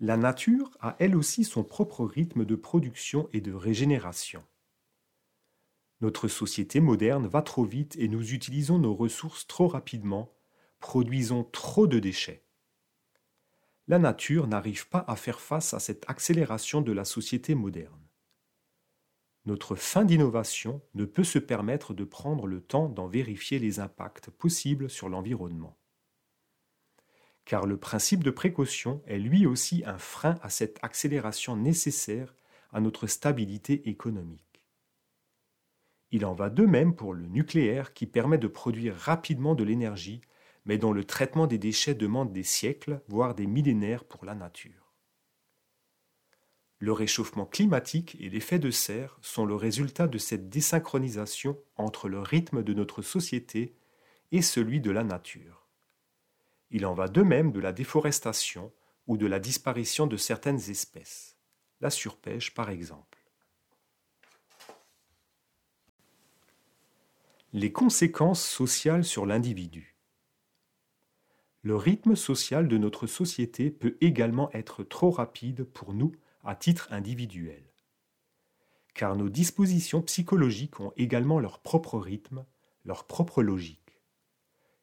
La 0.00 0.16
nature 0.16 0.76
a 0.80 0.96
elle 0.98 1.16
aussi 1.16 1.44
son 1.44 1.64
propre 1.64 2.04
rythme 2.04 2.44
de 2.44 2.56
production 2.56 3.28
et 3.32 3.40
de 3.40 3.52
régénération. 3.52 4.44
Notre 6.00 6.28
société 6.28 6.80
moderne 6.80 7.26
va 7.26 7.40
trop 7.40 7.64
vite 7.64 7.96
et 7.96 8.08
nous 8.08 8.34
utilisons 8.34 8.78
nos 8.78 8.94
ressources 8.94 9.46
trop 9.46 9.66
rapidement, 9.66 10.36
produisons 10.78 11.44
trop 11.44 11.86
de 11.86 11.98
déchets. 11.98 12.43
La 13.86 13.98
nature 13.98 14.46
n'arrive 14.46 14.88
pas 14.88 15.04
à 15.06 15.14
faire 15.14 15.40
face 15.40 15.74
à 15.74 15.78
cette 15.78 16.08
accélération 16.08 16.80
de 16.80 16.92
la 16.92 17.04
société 17.04 17.54
moderne. 17.54 18.00
Notre 19.44 19.74
fin 19.74 20.06
d'innovation 20.06 20.80
ne 20.94 21.04
peut 21.04 21.24
se 21.24 21.38
permettre 21.38 21.92
de 21.92 22.04
prendre 22.04 22.46
le 22.46 22.62
temps 22.62 22.88
d'en 22.88 23.08
vérifier 23.08 23.58
les 23.58 23.80
impacts 23.80 24.30
possibles 24.30 24.88
sur 24.88 25.10
l'environnement. 25.10 25.76
Car 27.44 27.66
le 27.66 27.76
principe 27.76 28.24
de 28.24 28.30
précaution 28.30 29.02
est 29.06 29.18
lui 29.18 29.44
aussi 29.44 29.82
un 29.84 29.98
frein 29.98 30.38
à 30.40 30.48
cette 30.48 30.78
accélération 30.82 31.56
nécessaire 31.56 32.34
à 32.72 32.80
notre 32.80 33.06
stabilité 33.06 33.86
économique. 33.90 34.62
Il 36.10 36.24
en 36.24 36.32
va 36.32 36.48
de 36.48 36.64
même 36.64 36.94
pour 36.94 37.12
le 37.12 37.26
nucléaire 37.26 37.92
qui 37.92 38.06
permet 38.06 38.38
de 38.38 38.46
produire 38.46 38.96
rapidement 38.96 39.54
de 39.54 39.64
l'énergie, 39.64 40.22
mais 40.64 40.78
dont 40.78 40.92
le 40.92 41.04
traitement 41.04 41.46
des 41.46 41.58
déchets 41.58 41.94
demande 41.94 42.32
des 42.32 42.42
siècles, 42.42 43.02
voire 43.08 43.34
des 43.34 43.46
millénaires 43.46 44.04
pour 44.04 44.24
la 44.24 44.34
nature. 44.34 44.92
Le 46.78 46.92
réchauffement 46.92 47.46
climatique 47.46 48.16
et 48.20 48.28
l'effet 48.28 48.58
de 48.58 48.70
serre 48.70 49.18
sont 49.22 49.46
le 49.46 49.54
résultat 49.54 50.06
de 50.06 50.18
cette 50.18 50.48
désynchronisation 50.48 51.58
entre 51.76 52.08
le 52.08 52.20
rythme 52.20 52.62
de 52.62 52.74
notre 52.74 53.00
société 53.00 53.76
et 54.32 54.42
celui 54.42 54.80
de 54.80 54.90
la 54.90 55.04
nature. 55.04 55.66
Il 56.70 56.84
en 56.86 56.94
va 56.94 57.08
de 57.08 57.22
même 57.22 57.52
de 57.52 57.60
la 57.60 57.72
déforestation 57.72 58.72
ou 59.06 59.16
de 59.16 59.26
la 59.26 59.38
disparition 59.38 60.06
de 60.06 60.16
certaines 60.16 60.70
espèces, 60.70 61.36
la 61.80 61.90
surpêche 61.90 62.52
par 62.52 62.70
exemple. 62.70 63.18
Les 67.52 67.70
conséquences 67.70 68.44
sociales 68.44 69.04
sur 69.04 69.26
l'individu. 69.26 69.93
Le 71.64 71.76
rythme 71.76 72.14
social 72.14 72.68
de 72.68 72.76
notre 72.76 73.06
société 73.06 73.70
peut 73.70 73.96
également 74.02 74.52
être 74.52 74.84
trop 74.84 75.10
rapide 75.10 75.64
pour 75.64 75.94
nous 75.94 76.12
à 76.44 76.54
titre 76.54 76.88
individuel. 76.90 77.64
Car 78.92 79.16
nos 79.16 79.30
dispositions 79.30 80.02
psychologiques 80.02 80.78
ont 80.80 80.92
également 80.98 81.40
leur 81.40 81.60
propre 81.60 81.98
rythme, 81.98 82.44
leur 82.84 83.06
propre 83.06 83.42
logique. 83.42 83.98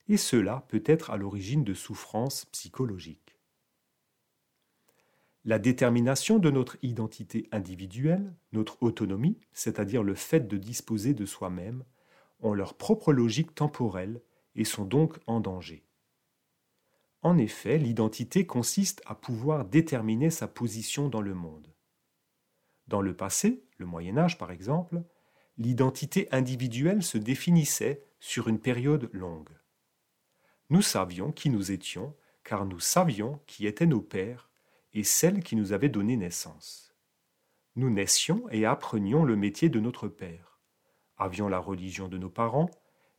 Et 0.08 0.18
cela 0.18 0.66
peut 0.70 0.82
être 0.88 1.12
à 1.12 1.18
l'origine 1.18 1.64
de 1.64 1.76
souffrances 1.76 2.46
psychologiques. 2.46 3.38
La 5.46 5.60
détermination 5.60 6.40
de 6.40 6.50
notre 6.50 6.78
identité 6.82 7.48
individuelle, 7.52 8.34
notre 8.54 8.82
autonomie, 8.82 9.38
c'est-à-dire 9.54 10.02
le 10.02 10.16
fait 10.16 10.48
de 10.48 10.58
disposer 10.58 11.14
de 11.14 11.28
soi-même, 11.28 11.84
ont 12.40 12.56
leur 12.56 12.74
propre 12.74 13.14
logique 13.14 13.54
temporelle 13.54 14.24
et 14.56 14.66
sont 14.66 14.86
donc 14.86 15.20
en 15.28 15.42
danger. 15.42 15.86
En 17.22 17.38
effet, 17.38 17.78
l'identité 17.78 18.46
consiste 18.46 19.02
à 19.06 19.16
pouvoir 19.16 19.66
déterminer 19.66 20.30
sa 20.30 20.48
position 20.48 21.10
dans 21.10 21.22
le 21.22 21.34
monde. 21.34 21.68
Dans 22.88 23.02
le 23.02 23.16
passé, 23.16 23.64
le 23.78 23.86
Moyen 23.86 24.18
Âge 24.18 24.38
par 24.38 24.52
exemple, 24.52 25.04
l'identité 25.58 26.28
individuelle 26.32 27.04
se 27.04 27.18
définissait 27.18 28.04
sur 28.20 28.48
une 28.48 28.60
période 28.60 29.10
longue. 29.14 29.50
Nous 30.70 30.82
savions 30.82 31.32
qui 31.32 31.50
nous 31.50 31.72
étions, 31.72 32.16
car 32.44 32.66
nous 32.66 32.80
savions 32.80 33.40
qui 33.46 33.68
étaient 33.68 33.86
nos 33.86 34.02
pères 34.02 34.50
et 34.94 35.04
celles 35.04 35.44
qui 35.44 35.56
nous 35.56 35.74
avaient 35.74 35.90
donné 35.90 36.18
naissance. 36.18 36.96
Nous 37.76 37.90
naissions 37.90 38.50
et 38.50 38.66
apprenions 38.66 39.24
le 39.24 39.36
métier 39.36 39.70
de 39.70 39.80
notre 39.80 40.08
père 40.08 40.52
avions 41.22 41.48
la 41.48 41.60
religion 41.60 42.08
de 42.08 42.18
nos 42.18 42.30
parents, 42.30 42.70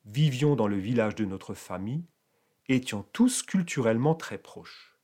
vivions 0.04 0.56
dans 0.56 0.66
le 0.66 0.76
village 0.76 1.14
de 1.14 1.24
notre 1.24 1.54
famille, 1.54 2.04
étions 2.72 3.04
tous 3.12 3.42
culturellement 3.42 4.14
très 4.14 4.38
proches. 4.38 4.98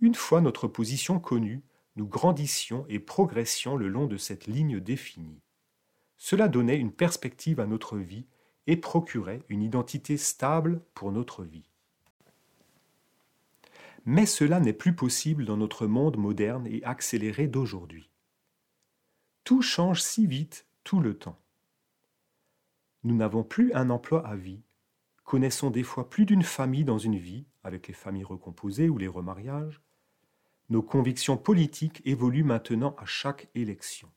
Une 0.00 0.14
fois 0.14 0.40
notre 0.40 0.68
position 0.68 1.20
connue, 1.20 1.62
nous 1.96 2.06
grandissions 2.06 2.86
et 2.88 2.98
progressions 2.98 3.76
le 3.76 3.88
long 3.88 4.06
de 4.06 4.16
cette 4.16 4.46
ligne 4.46 4.80
définie. 4.80 5.40
Cela 6.16 6.48
donnait 6.48 6.78
une 6.78 6.92
perspective 6.92 7.60
à 7.60 7.66
notre 7.66 7.96
vie 7.96 8.26
et 8.66 8.76
procurait 8.76 9.42
une 9.48 9.62
identité 9.62 10.16
stable 10.16 10.82
pour 10.94 11.12
notre 11.12 11.44
vie. 11.44 11.68
Mais 14.04 14.26
cela 14.26 14.58
n'est 14.58 14.72
plus 14.72 14.94
possible 14.94 15.44
dans 15.44 15.56
notre 15.56 15.86
monde 15.86 16.16
moderne 16.16 16.66
et 16.66 16.82
accéléré 16.84 17.46
d'aujourd'hui. 17.46 18.10
Tout 19.44 19.62
change 19.62 20.02
si 20.02 20.26
vite 20.26 20.66
tout 20.84 21.00
le 21.00 21.16
temps. 21.16 21.38
Nous 23.04 23.16
n'avons 23.16 23.44
plus 23.44 23.72
un 23.74 23.90
emploi 23.90 24.26
à 24.26 24.36
vie, 24.36 24.62
connaissons 25.32 25.70
des 25.70 25.82
fois 25.82 26.10
plus 26.10 26.26
d'une 26.26 26.42
famille 26.42 26.84
dans 26.84 26.98
une 26.98 27.16
vie, 27.16 27.46
avec 27.64 27.88
les 27.88 27.94
familles 27.94 28.22
recomposées 28.22 28.90
ou 28.90 28.98
les 28.98 29.08
remariages. 29.08 29.80
Nos 30.68 30.82
convictions 30.82 31.38
politiques 31.38 32.02
évoluent 32.04 32.44
maintenant 32.44 32.94
à 32.98 33.06
chaque 33.06 33.48
élection. 33.54 34.10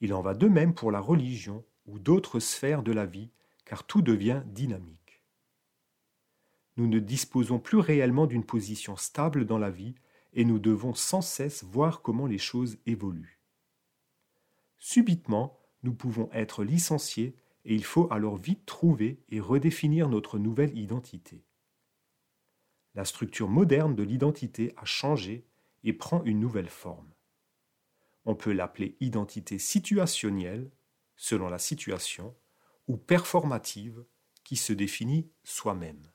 Il 0.00 0.12
en 0.14 0.20
va 0.20 0.34
de 0.34 0.48
même 0.48 0.74
pour 0.74 0.90
la 0.90 0.98
religion 0.98 1.64
ou 1.86 2.00
d'autres 2.00 2.40
sphères 2.40 2.82
de 2.82 2.90
la 2.90 3.06
vie, 3.06 3.30
car 3.64 3.84
tout 3.84 4.02
devient 4.02 4.42
dynamique. 4.46 5.22
Nous 6.76 6.88
ne 6.88 6.98
disposons 6.98 7.60
plus 7.60 7.78
réellement 7.78 8.26
d'une 8.26 8.44
position 8.44 8.96
stable 8.96 9.46
dans 9.46 9.58
la 9.58 9.70
vie 9.70 9.94
et 10.32 10.44
nous 10.44 10.58
devons 10.58 10.94
sans 10.94 11.22
cesse 11.22 11.62
voir 11.62 12.02
comment 12.02 12.26
les 12.26 12.38
choses 12.38 12.78
évoluent. 12.86 13.38
Subitement, 14.76 15.56
nous 15.84 15.94
pouvons 15.94 16.28
être 16.32 16.64
licenciés 16.64 17.36
et 17.68 17.74
il 17.74 17.84
faut 17.84 18.08
alors 18.10 18.38
vite 18.38 18.64
trouver 18.64 19.20
et 19.28 19.40
redéfinir 19.40 20.08
notre 20.08 20.38
nouvelle 20.38 20.76
identité. 20.76 21.44
La 22.94 23.04
structure 23.04 23.50
moderne 23.50 23.94
de 23.94 24.02
l'identité 24.02 24.72
a 24.78 24.86
changé 24.86 25.46
et 25.84 25.92
prend 25.92 26.24
une 26.24 26.40
nouvelle 26.40 26.70
forme. 26.70 27.12
On 28.24 28.34
peut 28.34 28.52
l'appeler 28.52 28.96
identité 29.00 29.58
situationnelle, 29.58 30.70
selon 31.14 31.50
la 31.50 31.58
situation, 31.58 32.34
ou 32.86 32.96
performative, 32.96 34.02
qui 34.44 34.56
se 34.56 34.72
définit 34.72 35.30
soi-même. 35.44 36.10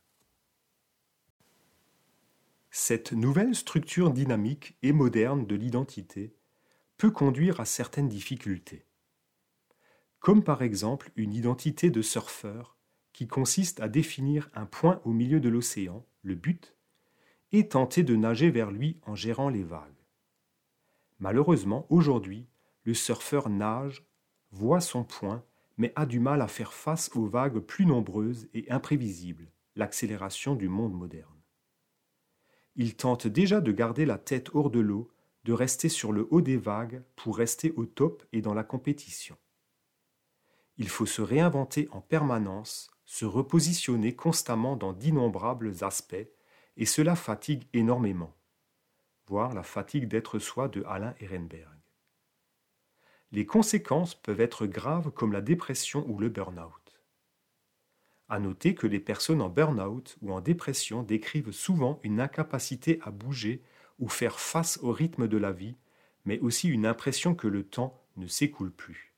Cette 2.71 3.11
nouvelle 3.11 3.53
structure 3.53 4.09
dynamique 4.09 4.75
et 4.81 4.91
moderne 4.91 5.45
de 5.45 5.53
l'identité 5.53 6.35
peut 6.97 7.11
conduire 7.11 7.59
à 7.59 7.65
certaines 7.65 8.09
difficultés, 8.09 8.87
comme 10.23 10.41
par 10.41 10.61
exemple 10.61 11.11
une 11.17 11.33
identité 11.33 11.89
de 11.89 12.01
surfeur 12.01 12.77
qui 13.11 13.27
consiste 13.27 13.81
à 13.81 13.89
définir 13.89 14.49
un 14.55 14.65
point 14.65 15.01
au 15.03 15.11
milieu 15.11 15.41
de 15.41 15.49
l'océan, 15.49 16.05
le 16.21 16.33
but, 16.33 16.77
et 17.51 17.67
tenter 17.67 18.03
de 18.03 18.15
nager 18.15 18.49
vers 18.49 18.71
lui 18.71 18.97
en 19.05 19.15
gérant 19.15 19.49
les 19.49 19.65
vagues. 19.65 19.91
Malheureusement, 21.19 21.85
aujourd'hui, 21.89 22.47
le 22.85 22.93
surfeur 22.93 23.49
nage, 23.49 24.07
voit 24.51 24.79
son 24.79 25.03
point, 25.03 25.43
mais 25.75 25.91
a 25.97 26.05
du 26.05 26.21
mal 26.21 26.41
à 26.41 26.47
faire 26.47 26.71
face 26.71 27.11
aux 27.15 27.25
vagues 27.25 27.59
plus 27.59 27.85
nombreuses 27.85 28.47
et 28.53 28.71
imprévisibles, 28.71 29.51
l'accélération 29.75 30.55
du 30.55 30.69
monde 30.69 30.93
moderne. 30.93 31.41
Il 32.77 32.95
tente 32.95 33.27
déjà 33.27 33.59
de 33.59 33.73
garder 33.73 34.05
la 34.05 34.17
tête 34.17 34.51
hors 34.53 34.69
de 34.69 34.79
l'eau, 34.79 35.11
de 35.43 35.51
rester 35.51 35.89
sur 35.89 36.13
le 36.13 36.29
haut 36.31 36.41
des 36.41 36.57
vagues 36.57 37.03
pour 37.17 37.35
rester 37.35 37.73
au 37.75 37.85
top 37.85 38.23
et 38.31 38.41
dans 38.41 38.53
la 38.53 38.63
compétition. 38.63 39.35
Il 40.77 40.89
faut 40.89 41.05
se 41.05 41.21
réinventer 41.21 41.87
en 41.91 42.01
permanence, 42.01 42.89
se 43.05 43.25
repositionner 43.25 44.15
constamment 44.15 44.75
dans 44.75 44.93
d'innombrables 44.93 45.83
aspects, 45.83 46.27
et 46.77 46.85
cela 46.85 47.15
fatigue 47.15 47.67
énormément. 47.73 48.35
Voir 49.27 49.53
la 49.53 49.63
fatigue 49.63 50.07
d'être 50.07 50.39
soi 50.39 50.67
de 50.67 50.83
Alain 50.87 51.13
Ehrenberg. 51.19 51.77
Les 53.31 53.45
conséquences 53.45 54.15
peuvent 54.15 54.41
être 54.41 54.65
graves 54.65 55.11
comme 55.11 55.33
la 55.33 55.41
dépression 55.41 56.05
ou 56.09 56.19
le 56.19 56.29
burn-out. 56.29 57.01
À 58.29 58.39
noter 58.39 58.73
que 58.73 58.87
les 58.87 58.99
personnes 58.99 59.41
en 59.41 59.49
burn-out 59.49 60.17
ou 60.21 60.33
en 60.33 60.41
dépression 60.41 61.03
décrivent 61.03 61.51
souvent 61.51 61.99
une 62.03 62.19
incapacité 62.19 62.99
à 63.03 63.11
bouger 63.11 63.61
ou 63.99 64.07
faire 64.07 64.39
face 64.39 64.79
au 64.81 64.91
rythme 64.91 65.27
de 65.27 65.37
la 65.37 65.51
vie, 65.51 65.75
mais 66.25 66.39
aussi 66.39 66.69
une 66.69 66.85
impression 66.85 67.35
que 67.35 67.47
le 67.47 67.63
temps 67.63 68.01
ne 68.17 68.27
s'écoule 68.27 68.71
plus. 68.71 69.12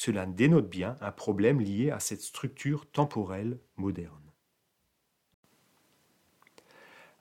Cela 0.00 0.26
dénote 0.26 0.70
bien 0.70 0.96
un 1.00 1.10
problème 1.10 1.60
lié 1.60 1.90
à 1.90 1.98
cette 1.98 2.20
structure 2.20 2.88
temporelle 2.88 3.58
moderne. 3.74 4.30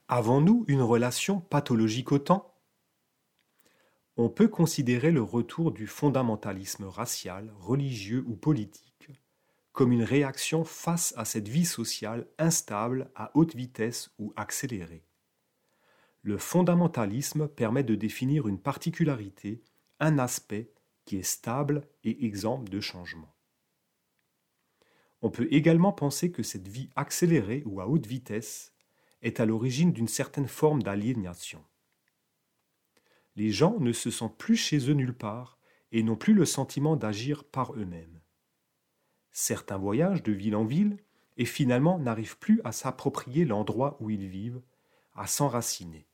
Avons-nous 0.07 0.63
une 0.67 0.83
relation 0.83 1.39
pathologique 1.39 2.11
au 2.11 2.19
temps? 2.19 2.53
On 4.15 4.29
peut 4.29 4.47
considérer 4.47 5.09
le 5.09 5.23
retour 5.23 5.71
du 5.71 5.87
fondamentalisme 5.87 6.83
racial, 6.83 7.51
religieux 7.57 8.23
ou 8.27 8.35
politique 8.35 9.09
comme 9.71 9.91
une 9.91 10.03
réaction 10.03 10.63
face 10.63 11.15
à 11.17 11.25
cette 11.25 11.47
vie 11.47 11.65
sociale 11.65 12.27
instable 12.37 13.09
à 13.15 13.31
haute 13.33 13.55
vitesse 13.55 14.11
ou 14.19 14.33
accélérée. 14.35 15.03
Le 16.21 16.37
fondamentalisme 16.37 17.47
permet 17.47 17.83
de 17.83 17.95
définir 17.95 18.47
une 18.47 18.59
particularité, 18.59 19.63
un 19.99 20.19
aspect 20.19 20.69
qui 21.07 21.17
est 21.17 21.23
stable 21.23 21.87
et 22.03 22.25
exempt 22.25 22.69
de 22.69 22.79
changement. 22.79 23.33
On 25.23 25.31
peut 25.31 25.47
également 25.49 25.93
penser 25.93 26.31
que 26.31 26.43
cette 26.43 26.67
vie 26.67 26.91
accélérée 26.95 27.63
ou 27.65 27.81
à 27.81 27.87
haute 27.87 28.05
vitesse 28.05 28.75
est 29.23 29.39
à 29.39 29.45
l'origine 29.45 29.91
d'une 29.91 30.07
certaine 30.07 30.47
forme 30.47 30.83
d'aliénation. 30.83 31.65
Les 33.35 33.49
gens 33.49 33.79
ne 33.79 33.93
se 33.93 34.11
sentent 34.11 34.37
plus 34.37 34.57
chez 34.57 34.89
eux 34.89 34.93
nulle 34.93 35.17
part 35.17 35.57
et 35.91 36.03
n'ont 36.03 36.15
plus 36.15 36.33
le 36.33 36.45
sentiment 36.45 36.95
d'agir 36.95 37.43
par 37.45 37.73
eux-mêmes. 37.73 38.21
Certains 39.31 39.77
voyagent 39.77 40.23
de 40.23 40.33
ville 40.33 40.55
en 40.55 40.65
ville 40.65 40.97
et 41.37 41.45
finalement 41.45 41.99
n'arrivent 41.99 42.37
plus 42.37 42.61
à 42.63 42.71
s'approprier 42.71 43.45
l'endroit 43.45 43.97
où 43.99 44.09
ils 44.09 44.27
vivent, 44.27 44.61
à 45.15 45.27
s'enraciner. 45.27 46.07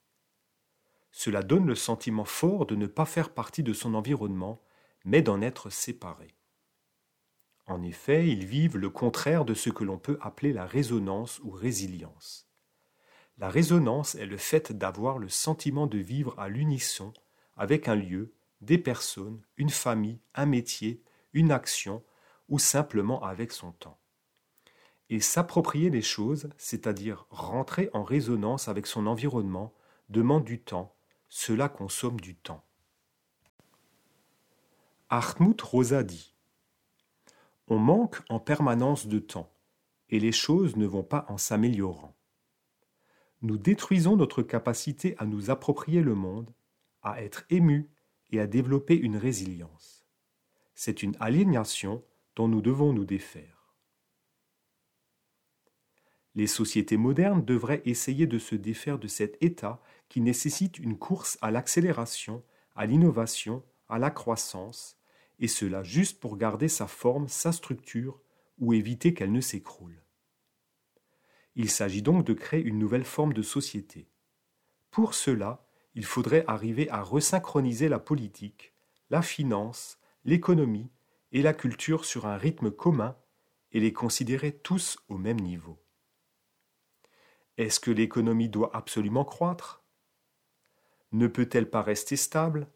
Cela 1.12 1.44
donne 1.44 1.66
le 1.66 1.76
sentiment 1.76 2.26
fort 2.26 2.66
de 2.66 2.76
ne 2.76 2.88
pas 2.88 3.06
faire 3.06 3.34
partie 3.34 3.64
de 3.64 3.74
son 3.74 3.94
environnement, 3.94 4.62
mais 5.04 5.22
d'en 5.22 5.42
être 5.42 5.70
séparé. 5.70 6.36
En 7.66 7.82
effet, 7.82 8.28
ils 8.28 8.46
vivent 8.46 8.78
le 8.78 8.90
contraire 8.90 9.46
de 9.46 9.54
ce 9.54 9.70
que 9.70 9.84
l'on 9.84 9.98
peut 9.98 10.18
appeler 10.22 10.52
la 10.52 10.66
résonance 10.66 11.40
ou 11.44 11.52
résilience. 11.52 12.50
La 13.38 13.50
résonance 13.50 14.16
est 14.16 14.26
le 14.26 14.38
fait 14.38 14.72
d'avoir 14.72 15.18
le 15.18 15.30
sentiment 15.30 15.88
de 15.88 15.98
vivre 15.98 16.38
à 16.38 16.50
l'unisson 16.50 17.14
avec 17.56 17.88
un 17.88 17.96
lieu, 17.96 18.34
des 18.62 18.78
personnes, 18.78 19.42
une 19.58 19.70
famille, 19.70 20.20
un 20.36 20.46
métier, 20.46 21.04
une 21.34 21.52
action, 21.52 22.04
ou 22.50 22.60
simplement 22.60 23.24
avec 23.24 23.52
son 23.52 23.72
temps. 23.72 23.98
Et 25.10 25.20
s'approprier 25.20 25.90
les 25.90 26.02
choses, 26.02 26.50
c'est-à-dire 26.58 27.26
rentrer 27.30 27.90
en 27.94 28.04
résonance 28.04 28.68
avec 28.68 28.88
son 28.88 29.08
environnement, 29.08 29.74
demande 30.10 30.44
du 30.44 30.62
temps, 30.62 30.96
cela 31.30 31.70
consomme 31.70 32.20
du 32.20 32.36
temps. 32.36 32.64
Hartmut 35.16 35.62
Rosa 35.62 36.02
dit 36.02 36.34
On 37.68 37.78
manque 37.78 38.24
en 38.30 38.40
permanence 38.40 39.06
de 39.06 39.20
temps, 39.20 39.54
et 40.10 40.20
les 40.20 40.32
choses 40.32 40.76
ne 40.76 40.88
vont 40.88 41.04
pas 41.04 41.28
en 41.30 41.38
s'améliorant. 41.38 42.16
Nous 43.44 43.60
détruisons 43.60 44.16
notre 44.16 44.42
capacité 44.42 45.14
à 45.20 45.28
nous 45.28 45.52
approprier 45.52 46.02
le 46.02 46.16
monde, 46.16 46.52
à 47.04 47.22
être 47.22 47.46
émus 47.52 47.92
et 48.32 48.40
à 48.40 48.48
développer 48.48 48.96
une 48.96 49.16
résilience. 49.16 50.04
C'est 50.74 51.04
une 51.04 51.16
aliénation 51.20 52.04
dont 52.36 52.48
nous 52.48 52.64
devons 52.64 52.92
nous 52.92 53.06
défaire. 53.06 53.76
Les 56.34 56.48
sociétés 56.48 56.98
modernes 56.98 57.46
devraient 57.46 57.84
essayer 57.86 58.26
de 58.26 58.40
se 58.40 58.56
défaire 58.56 58.98
de 58.98 59.08
cet 59.08 59.38
état 59.44 59.80
qui 60.10 60.22
nécessite 60.22 60.80
une 60.80 60.98
course 60.98 61.38
à 61.44 61.52
l'accélération, 61.52 62.44
à 62.76 62.88
l'innovation, 62.88 63.62
à 63.90 64.00
la 64.00 64.10
croissance, 64.10 64.98
et 65.44 65.50
cela 65.50 65.84
juste 65.84 66.22
pour 66.22 66.38
garder 66.38 66.70
sa 66.70 66.88
forme, 66.88 67.28
sa 67.28 67.52
structure, 67.52 68.22
ou 68.60 68.72
éviter 68.74 69.14
qu'elle 69.14 69.34
ne 69.34 69.42
s'écroule. 69.42 70.02
Il 71.56 71.70
s'agit 71.70 72.02
donc 72.02 72.26
de 72.26 72.34
créer 72.34 72.62
une 72.62 72.80
nouvelle 72.80 73.04
forme 73.04 73.34
de 73.34 73.42
société. 73.42 74.08
Pour 74.90 75.14
cela, 75.14 75.68
il 75.96 76.06
faudrait 76.06 76.46
arriver 76.48 76.90
à 76.90 77.02
resynchroniser 77.02 77.90
la 77.90 78.00
politique, 78.00 78.74
la 79.10 79.22
finance, 79.22 80.00
l'économie 80.24 80.90
et 81.34 81.42
la 81.42 81.54
culture 81.54 82.06
sur 82.06 82.26
un 82.26 82.38
rythme 82.38 82.72
commun 82.72 83.18
et 83.74 83.82
les 83.82 83.92
considérer 83.92 84.54
tous 84.54 84.98
au 85.10 85.18
même 85.18 85.42
niveau. 85.42 85.78
Est-ce 87.58 87.82
que 87.82 87.92
l'économie 87.92 88.48
doit 88.48 88.74
absolument 88.74 89.26
croître? 89.26 89.84
Ne 91.12 91.28
peut-elle 91.28 91.70
pas 91.70 91.82
rester 91.82 92.16
stable? 92.16 92.70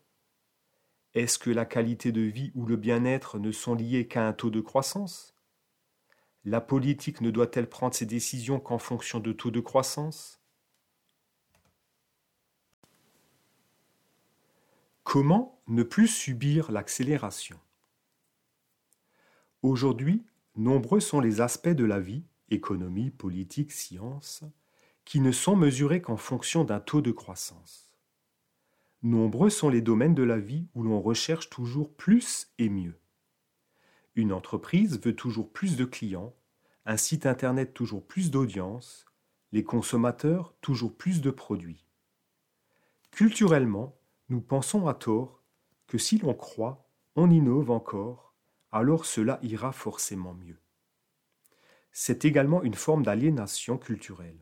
Est-ce 1.18 1.40
que 1.40 1.50
la 1.50 1.66
qualité 1.66 2.12
de 2.12 2.22
vie 2.22 2.52
ou 2.54 2.68
le 2.68 2.76
bien-être 2.76 3.40
ne 3.40 3.52
sont 3.52 3.74
liés 3.74 4.08
qu'à 4.08 4.28
un 4.28 4.34
taux 4.34 4.52
de 4.52 4.62
croissance? 4.62 5.34
La 6.46 6.62
politique 6.62 7.22
ne 7.22 7.32
doit-elle 7.32 7.68
prendre 7.68 7.96
ses 7.96 8.06
décisions 8.06 8.60
qu'en 8.60 8.78
fonction 8.78 9.20
de 9.20 9.34
taux 9.34 9.50
de 9.50 9.60
croissance? 9.60 10.40
Comment 15.04 15.60
ne 15.66 15.82
plus 15.82 16.08
subir 16.08 16.72
l'accélération? 16.72 17.60
Aujourd'hui, 19.64 20.24
nombreux 20.56 21.00
sont 21.00 21.20
les 21.20 21.42
aspects 21.42 21.68
de 21.68 21.84
la 21.84 22.00
vie, 22.00 22.26
économie, 22.52 23.10
politique, 23.10 23.72
science, 23.72 24.44
qui 25.04 25.20
ne 25.20 25.32
sont 25.32 25.56
mesurés 25.56 26.00
qu'en 26.00 26.18
fonction 26.18 26.64
d'un 26.64 26.80
taux 26.80 27.02
de 27.02 27.12
croissance. 27.12 27.87
Nombreux 29.04 29.50
sont 29.50 29.70
les 29.70 29.82
domaines 29.82 30.16
de 30.16 30.24
la 30.24 30.40
vie 30.40 30.68
où 30.74 30.84
l'on 30.84 31.02
recherche 31.02 31.50
toujours 31.50 31.94
plus 31.94 32.52
et 32.58 32.70
mieux. 32.70 33.00
Une 34.16 34.34
entreprise 34.34 35.00
veut 35.00 35.16
toujours 35.16 35.52
plus 35.52 35.78
de 35.78 35.86
clients, 35.86 36.34
un 36.86 36.98
site 36.98 37.26
Internet 37.26 37.74
toujours 37.74 38.06
plus 38.06 38.32
d'audience, 38.32 39.06
les 39.52 39.64
consommateurs 39.64 40.56
toujours 40.62 40.96
plus 40.96 41.22
de 41.22 41.32
produits. 41.32 41.86
Culturellement, 43.12 43.98
nous 44.30 44.42
pensons 44.42 44.88
à 44.88 44.94
tort 44.94 45.44
que 45.88 45.98
si 45.98 46.18
l'on 46.18 46.34
croit, 46.34 46.90
on 47.16 47.30
innove 47.30 47.72
encore 47.72 48.28
alors 48.72 49.06
cela 49.06 49.40
ira 49.42 49.72
forcément 49.72 50.34
mieux. 50.34 50.60
C'est 51.92 52.26
également 52.26 52.64
une 52.64 52.76
forme 52.76 53.04
d'aliénation 53.04 53.78
culturelle. 53.78 54.40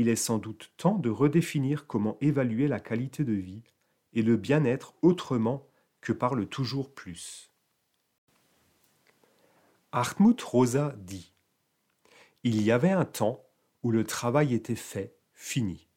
Il 0.00 0.08
est 0.08 0.14
sans 0.14 0.38
doute 0.38 0.70
temps 0.76 0.96
de 0.96 1.10
redéfinir 1.10 1.88
comment 1.88 2.18
évaluer 2.20 2.68
la 2.68 2.78
qualité 2.78 3.24
de 3.24 3.32
vie 3.32 3.64
et 4.12 4.22
le 4.22 4.36
bien-être 4.36 4.94
autrement 5.02 5.66
que 6.00 6.12
par 6.12 6.36
le 6.36 6.46
toujours 6.46 6.94
plus. 6.94 7.50
Hartmut 9.90 10.40
Rosa 10.40 10.94
dit 10.98 11.32
Il 12.44 12.62
y 12.62 12.70
avait 12.70 12.92
un 12.92 13.04
temps 13.04 13.44
où 13.82 13.90
le 13.90 14.04
travail 14.04 14.54
était 14.54 14.76
fait, 14.76 15.16
fini. 15.32 15.88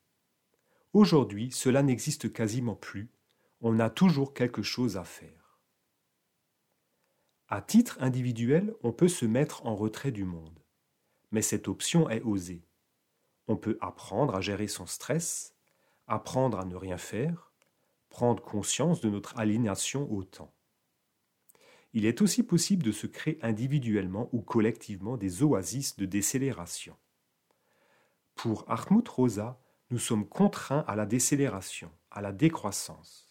Aujourd'hui, 0.94 1.52
cela 1.52 1.84
n'existe 1.84 2.34
quasiment 2.34 2.76
plus. 2.76 3.12
On 3.62 3.80
a 3.80 3.92
toujours 3.92 4.34
quelque 4.34 4.64
chose 4.64 4.98
à 4.98 5.04
faire. 5.04 5.60
À 7.50 7.62
titre 7.62 8.00
individuel, 8.02 8.74
on 8.82 8.94
peut 8.94 9.10
se 9.10 9.28
mettre 9.28 9.64
en 9.68 9.76
retrait 9.76 10.12
du 10.12 10.26
monde. 10.26 10.60
Mais 11.30 11.44
cette 11.44 11.68
option 11.68 12.10
est 12.10 12.24
osée. 12.24 12.64
On 13.52 13.58
peut 13.58 13.78
apprendre 13.82 14.34
à 14.34 14.40
gérer 14.40 14.70
son 14.70 14.86
stress, 14.86 15.54
apprendre 16.08 16.58
à 16.58 16.64
ne 16.64 16.78
rien 16.78 16.98
faire, 16.98 17.52
prendre 18.08 18.42
conscience 18.42 19.02
de 19.02 19.10
notre 19.10 19.38
aliénation 19.38 20.10
au 20.10 20.24
temps. 20.24 20.54
Il 21.92 22.06
est 22.06 22.22
aussi 22.22 22.44
possible 22.44 22.82
de 22.82 22.94
se 22.94 23.08
créer 23.08 23.40
individuellement 23.42 24.30
ou 24.32 24.40
collectivement 24.40 25.18
des 25.18 25.44
oasis 25.44 25.98
de 25.98 26.06
décélération. 26.06 26.96
Pour 28.36 28.64
Hartmut 28.70 29.06
Rosa, 29.10 29.60
nous 29.90 30.00
sommes 30.00 30.26
contraints 30.26 30.86
à 30.88 30.96
la 30.96 31.06
décélération, 31.06 31.92
à 32.10 32.22
la 32.22 32.32
décroissance. 32.32 33.28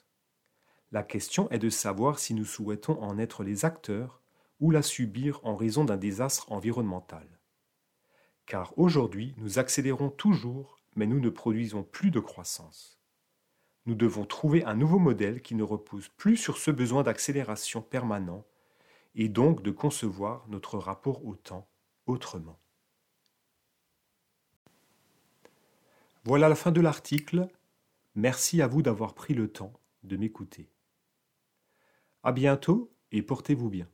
La 0.93 1.03
question 1.03 1.49
est 1.49 1.59
de 1.59 1.71
savoir 1.71 2.19
si 2.19 2.35
nous 2.35 2.45
souhaitons 2.45 3.03
en 3.03 3.17
être 3.17 3.43
les 3.43 3.65
acteurs 3.65 4.21
ou 4.61 4.71
la 4.71 4.83
subir 4.83 5.41
en 5.45 5.57
raison 5.57 5.87
d'un 5.87 5.97
désastre 5.97 6.53
environnemental. 6.53 7.40
Car 8.51 8.77
aujourd'hui, 8.77 9.33
nous 9.37 9.61
accélérons 9.61 10.11
toujours, 10.11 10.81
mais 10.97 11.07
nous 11.07 11.21
ne 11.21 11.31
produisons 11.31 11.85
plus 11.85 12.11
de 12.11 12.19
croissance. 12.19 13.01
Nous 13.87 13.95
devons 13.95 14.25
trouver 14.25 14.65
un 14.65 14.75
nouveau 14.75 14.99
modèle 14.99 15.41
qui 15.41 15.55
ne 15.55 15.63
repose 15.63 16.09
plus 16.17 16.37
sur 16.37 16.59
ce 16.59 16.73
besoin 16.73 17.05
d'accélération 17.05 17.81
permanent 17.81 18.45
et 19.15 19.29
donc 19.29 19.63
de 19.63 19.71
concevoir 19.71 20.49
notre 20.49 20.79
rapport 20.79 21.25
au 21.25 21.37
temps 21.37 21.69
autrement. 22.07 22.59
Voilà 26.25 26.49
la 26.49 26.57
fin 26.57 26.73
de 26.73 26.81
l'article. 26.81 27.47
Merci 28.17 28.63
à 28.63 28.67
vous 28.67 28.83
d'avoir 28.83 29.15
pris 29.15 29.35
le 29.35 29.47
temps 29.47 29.75
de 30.03 30.17
m'écouter. 30.17 30.69
À 32.25 32.33
bientôt 32.33 32.93
et 33.13 33.23
portez-vous 33.23 33.71
bien. 33.71 33.87